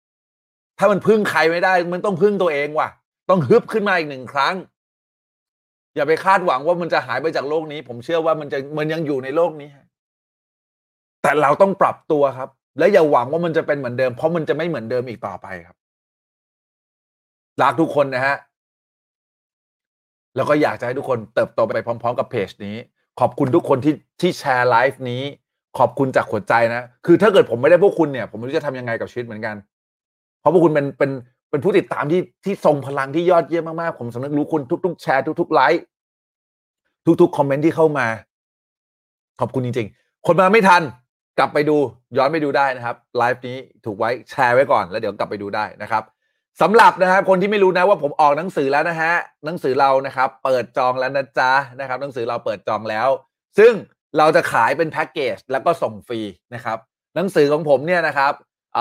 [0.09, 2.89] ๆถ้ามันพึ่งใครไม่ได้ มันต้องพึ่งตัวเองว่ะ
[3.29, 4.55] ต้องฮึบขึ้นมาอีกหนึ่งครั้ง
[5.97, 9.69] อย่าไปคาดหวังว่ามันจะหายไปจากโลกนี้ ผมเชื่อว่ามันจะมันยังอยู่ในโลกนี้
[11.21, 15.77] แต่เราต้องปรับตัวครับ และอย่าหวังว่ามันจะเป็นเหมือนเดิม เพราะมันจะไม่เหมือนเดิมอีกต่อไปครับ
[17.61, 18.35] รักทุกคนนะฮะ
[20.35, 22.75] แล้วก็อยากจะให้ทุกคนเติบโตไปพร้อม ๆ กับเพจนี้
[23.19, 25.23] ขอบคุณทุกคนที่ที่แชร์ไลฟ์นี้
[25.77, 29.55] ขอบคุณจากหัวใจนะ คือถ้าเกิดผมไม่ได้พวกคุณเนี่ย ผมไม่รู้จะทำยังไงกับชีวิตเหมือนกัน
[30.39, 31.11] เพราะพวกคุณเป็นเป็น
[31.49, 35.83] เป็นผู้ติดตามที่ที่ทรงพลังที่ยอดเยี่ยมมากๆ ผมสำนึกรู้คุณทุกๆ แชร์ทุกๆไลค์
[37.21, 38.07] ทุกๆ คอมเมนต์ที่เข้ามา
[39.39, 40.81] ขอบคุณจริง ๆ คนมาไม่ทัน
[41.39, 41.77] กลับไปดู
[42.17, 46.03] ย้อนไปดูได้นะครับไลฟ์นี้ถูกไว้แชร์ไว้ก่อน แล้วเดี๋ยวกลับไปดูได้นะครับ
[46.61, 49.13] สำหรับนะครับคนที่ไม่รู้นะว่าผมออกหนังสือแล้วนะฮะ
[49.45, 53.07] หนังสือเรานะครับ เปิดจองแล้วนะจ๊ะนะครับ หนังสือเราเปิดจองแล้ว
[53.57, 53.73] ซึ่ง
[54.17, 56.19] เราจะขายเป็นแพ็กเกจแล้วก็ส่งฟรี
[56.55, 56.77] นะครับ
[57.15, 58.33] หนังสือของผมเนี่ยนะครับ
[58.77, 58.79] อ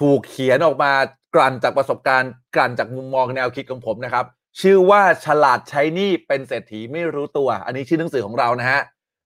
[0.00, 0.92] ถูกเขียนออกมา
[1.34, 4.24] กลั่นจากประสบการณ์กลั่นจากมุมมองแนวคิดของผมนะครับ
[4.60, 8.80] ชื่อว่าฉลาดใช้นี้เป็นเศรษฐีไม่รู้ตัว อันนี้ชื่อหนังสือของเรานะฮะ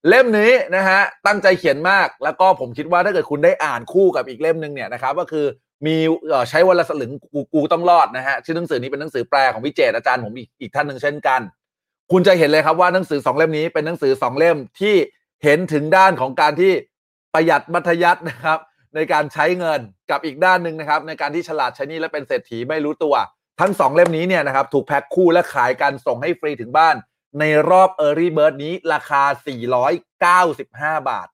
[0.09, 5.47] เล่มนี้นะฮะตั้งใจเขียนมาก แล้วก็ผมคิดว่าถ้าเกิดคุณได้อ่านคู่กับอีกเล่มหนึ่งเนี่ยนะครับก็คือ
[5.87, 5.97] มี
[6.51, 11.41] ใช้วันละสลึงกูกูต้องรอดนะฮะชื่อหนังสือนี้เป็นหนังสือแปลของพี่เจตอาจารย์ผมอีกอีกท่านหนึ่งเช่นกัน
[12.13, 14.95] คุณจะเห็นเลยครับว่าหนังสือสองเล่มนี้เป็นหนังสือสองเล่มที่
[15.45, 16.73] เห็นถึงด้านของการที่
[17.35, 18.59] ประหยัดมัธยัตินะครับ
[18.95, 19.81] ในการใช้เงิน
[20.11, 23.15] กับอีกด้านหนึ่งนะครับ ในการที่ฉลาดใช้นี่และเป็นเศรษฐีไม่รู้ตัว
[23.61, 26.97] ทั้งสองเล่มนี้เนี่ยนะครับถูกแพ็คคู่และขายกันส่งให้ฟรีถึงบ้าน
[27.41, 29.23] ในรอบ Early Bird นี้ราคา
[30.97, 31.29] 495 บาท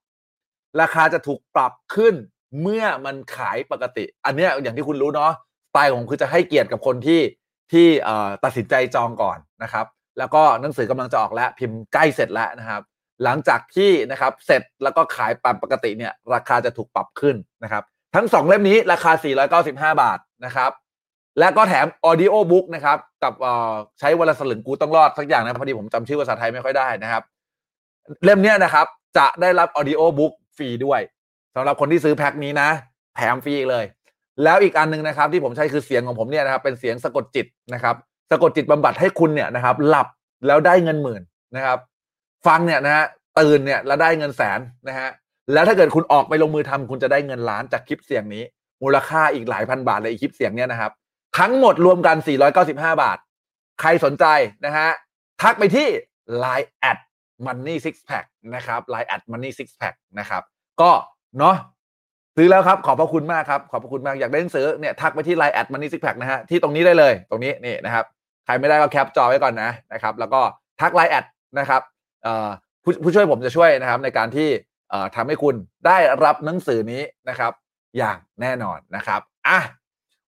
[0.81, 2.15] ราคาจะถูกปรับขึ้น
[2.63, 5.33] เมื่อมันขายปกติ อันเนี้ยอย่างที่คุณรู้เนาะ
[5.69, 7.21] สไตล์ของผมคือจะให้เกียรติกับคนที่
[7.73, 7.87] ที่
[8.45, 9.87] ตัดสินใจจองก่อนนะครับ
[10.19, 12.83] แล้วก็หนังสือกำลังจะออกแล้วพิมพ์ใกล้เสร็จแล้วนะครับ
[13.25, 17.83] หลังจากที่นะครับเสร็จแล้วก็ขายตามปกติเนี่ยราคาจะถูกปรับขึ้นนะครับ
[18.15, 19.13] ทั้ง 2 เล่มนี้ราคา
[19.57, 20.71] 495 บาทนะครับ
[21.39, 27.23] และก็แถม audio book นะครับกับเอ่อใช้วันละสลึงกูต้องรอดสักอย่างนะพอดีผมจำชื่อภาษาไทยไม่ค่อยได้นะครับ
[28.25, 28.87] เล่มนี้นะครับ
[29.19, 31.01] จะได้รับ audio book ฟรีด้วย
[31.55, 32.69] สำหรับคนที่ซื้อแพ็คนี้นะ
[33.17, 33.85] แถมฟรีเลย
[34.45, 37.97] แล้วอีกอันหนึงนะครับที่ผมใช้คือเสียงของผมเนี่ยนะครับเป็นเสียงสะกดจิตนะครับ
[38.31, 40.09] สะกดจิตบำบัดให้คุณเนี่ยนะครับ หลับ
[40.47, 41.23] แล้วได้เงินหมื่น
[41.57, 41.79] นะครับ
[42.47, 43.07] ฟังเนี่ยนะฮะ
[43.39, 45.11] ตื่นเนี่ยแล้วได้เงินแสนนะฮะ
[45.53, 48.43] แล้วถ้าเกิดคุณออกไปลงมือทำคุณจะได้เงินล้านจากคลิปเสียงนี้
[48.83, 50.93] มูลค่าอีกหลายพันบาทเลยอีกคลิปเสียงเนี่ยนะครับ
[51.39, 52.17] ทั้งหมดรวมกัน
[52.59, 53.19] 495 บาท
[53.81, 54.25] ใครสนใจ
[54.67, 54.89] นะฮะ
[55.43, 55.89] ทักไปที่
[56.45, 56.99] Line at
[57.47, 60.43] money six pack นะครับ Line at money six pack นะครับ
[60.81, 60.91] ก็
[61.39, 61.57] เนาะ
[62.37, 68.05] ซื้อแล้วครับ ขอบพระคุณมากครับ ขอบพระคุณมาก อยากได้หนังสือเนี่ยทักไปที่ Line at money six pack นะฮะที่ตรงนี้ได้เลย ตรงนี้นี่นะครับ
[68.45, 70.41] ใครไม่ได้ก็แคปจอไว้ก่อนนะนะครับ แล้วก็
[70.81, 71.25] ทักไลน์แอด
[71.59, 71.83] นะครับ
[72.85, 74.49] ผู้ผู้ช่วยผมจะช่วยนะครับในการที่
[75.15, 75.55] ทำให้คุณ
[75.87, 77.53] ได้รับหนังสือนี้นะครับ
[77.99, 79.59] อย่างแน่นอนนะครับอะ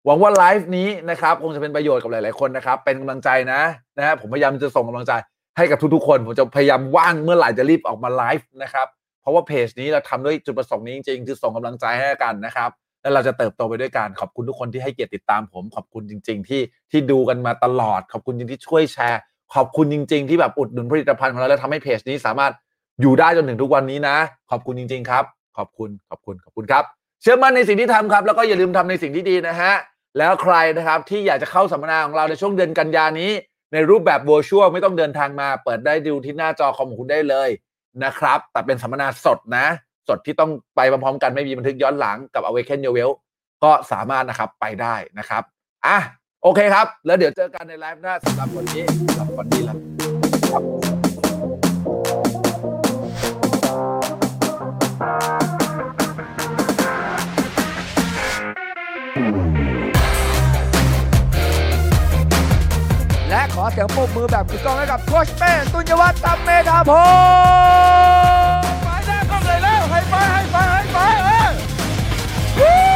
[0.04, 3.60] หวังว่าไลฟ์นี้นะครับคงจะเป็นประโยชน์กับหลาย ๆคนนะครับ เป็นกำลังใจนะ
[3.96, 5.12] นะฮะผมพยายามจะส่งกำลังใจ
[5.56, 8.86] ให้กับทุก ๆ คน ผมจะพยายามว่างเมื่อไหร่จะรีบออกมาไลฟ์นะครับ
[9.20, 12.70] เพราะว่าเพจนี้เราทำด้วยจุดประสงค์นี้จริง ๆ คือส่งกำลังใจให้กันนะครับ
[13.02, 19.20] แล้วเราจะเติบโตไปด้วยกันขอบคุณทุกคนที่ให้เกียรติติดตามผม ขอบคุณจริง ๆ ที่ที่ดูกันมาตลอด ขอบคุณจริงที่ช่วยแชร์
[19.54, 22.52] ขอบคุณจริง ๆ ที่แบบอุดหนุนผลิตภัณฑ์ของเราแล้วทำให้เพจนี้สามารถ
[23.00, 24.16] อยู่ได้จนถึงทุกวันนี้นะ
[24.50, 25.24] ขอบคุณจริง ๆ ครับ
[25.56, 26.84] ขอบคุณขอบคุณขอบคุณครับ
[27.22, 29.72] เชื่อมั่นในสิ่งที่ทำครับ แล้วก็อย่าลืมทำในสิ่งที่ดีนะฮะ
[30.18, 33.30] แล้วใครนะครับที่อยากจะเข้าสัมมนาของเราในช่วงเดือนกันยานี้
[33.72, 37.48] ในรูปแบบ virtual ไม่ต้องเดินทางมา เปิดได้ดูที่หน้าจอคอมของคุณได้เลย
[38.04, 39.66] นะครับ แต่เป็นสัมมนาสดนะ
[40.08, 43.12] สดที่ต้องไปพร้อมๆกันไม่มีบันทึกย้อนหลังกับ Awaken Your Well
[43.64, 45.42] ก็สามารถนะครับไปได้นะครับ
[45.86, 45.98] อะ
[46.42, 49.76] โอเคครับ แล้วเดี๋ยวเจอกันในไลฟ์หน้าสำหรับวันนี้สำหรับวันนี้แล้ว
[50.50, 50.62] ครับ
[63.28, 66.92] และขอเสียงปรบมือแบบกึกก้องให้กับโคชเป้ตุนยวัฒน์ตัมเมธาพ
[68.58, 70.98] งศ์ไปหน้าเข้าเลยแล้วให้ไปให้ไปให้ไป
[72.56, 72.87] เออ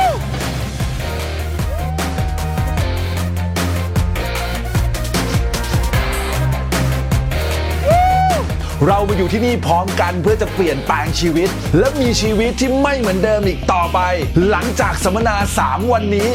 [8.87, 14.01] เรามาอยู่ที่นี่พร้อมกันเพื่อจะเปลี่ยนแปลงชีวิต และมีชีวิตที่ไม่เหมือนเดิมอีกต่อไป
[14.49, 16.31] หลังจากสัมมนา 3 วันนี้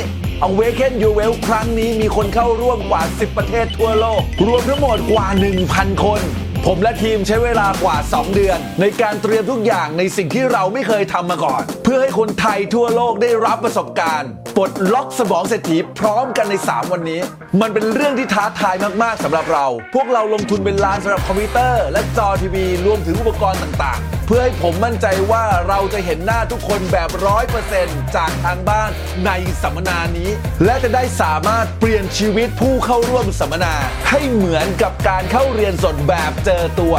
[0.48, 5.28] Awaken Your Well ครั้งนี้มีคนเข้าร่วมกว่า 10 ประเทศทั่วโลก รวมทั้งหมดกว่า
[5.66, 6.22] 1,000 คน
[6.66, 17.20] ผมและทีมใช้เวลากว่า 2 เดือน ในการเตรียมทุกอย่างในสิ่งที่เราไม่เคยทำมาก่อน เพื่อให้คนไทยทั่วโลกได้รับประสบการณ์ปลดล็อกสมองเศรษฐีพร้อมกันใน 3 วันนี้
[17.62, 28.92] มันเป็นเรื่องที่ท้าทายมาก ๆสำหรับเรา พวกเราลงทุนเป็นล้านสำหรับคอมพิวเตอร์ และจอทีวีรวมถึงอุปกรณ์ต่างๆ เพื่อให้ผมมั่นใจว่าเราจะเห็นหน้าทุกคนแบบร้อยเปอร์เซ็นต์จากทางบ้าน
[29.26, 29.32] ใน
[29.62, 30.30] สัมมนานี้
[30.66, 33.74] และจะได้สามารถเปลี่ยนชีวิตผู้เข้าร่วมสัมมนา
[34.10, 36.96] ให้เหมือนกับการเข้าเรียนสดแบบเจอตัว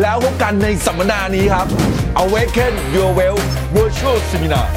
[0.00, 1.66] แล้วพบกันในสัมมนานี้ครับ
[2.24, 3.38] Awaken Your Well
[3.76, 4.68] Virtual Seminar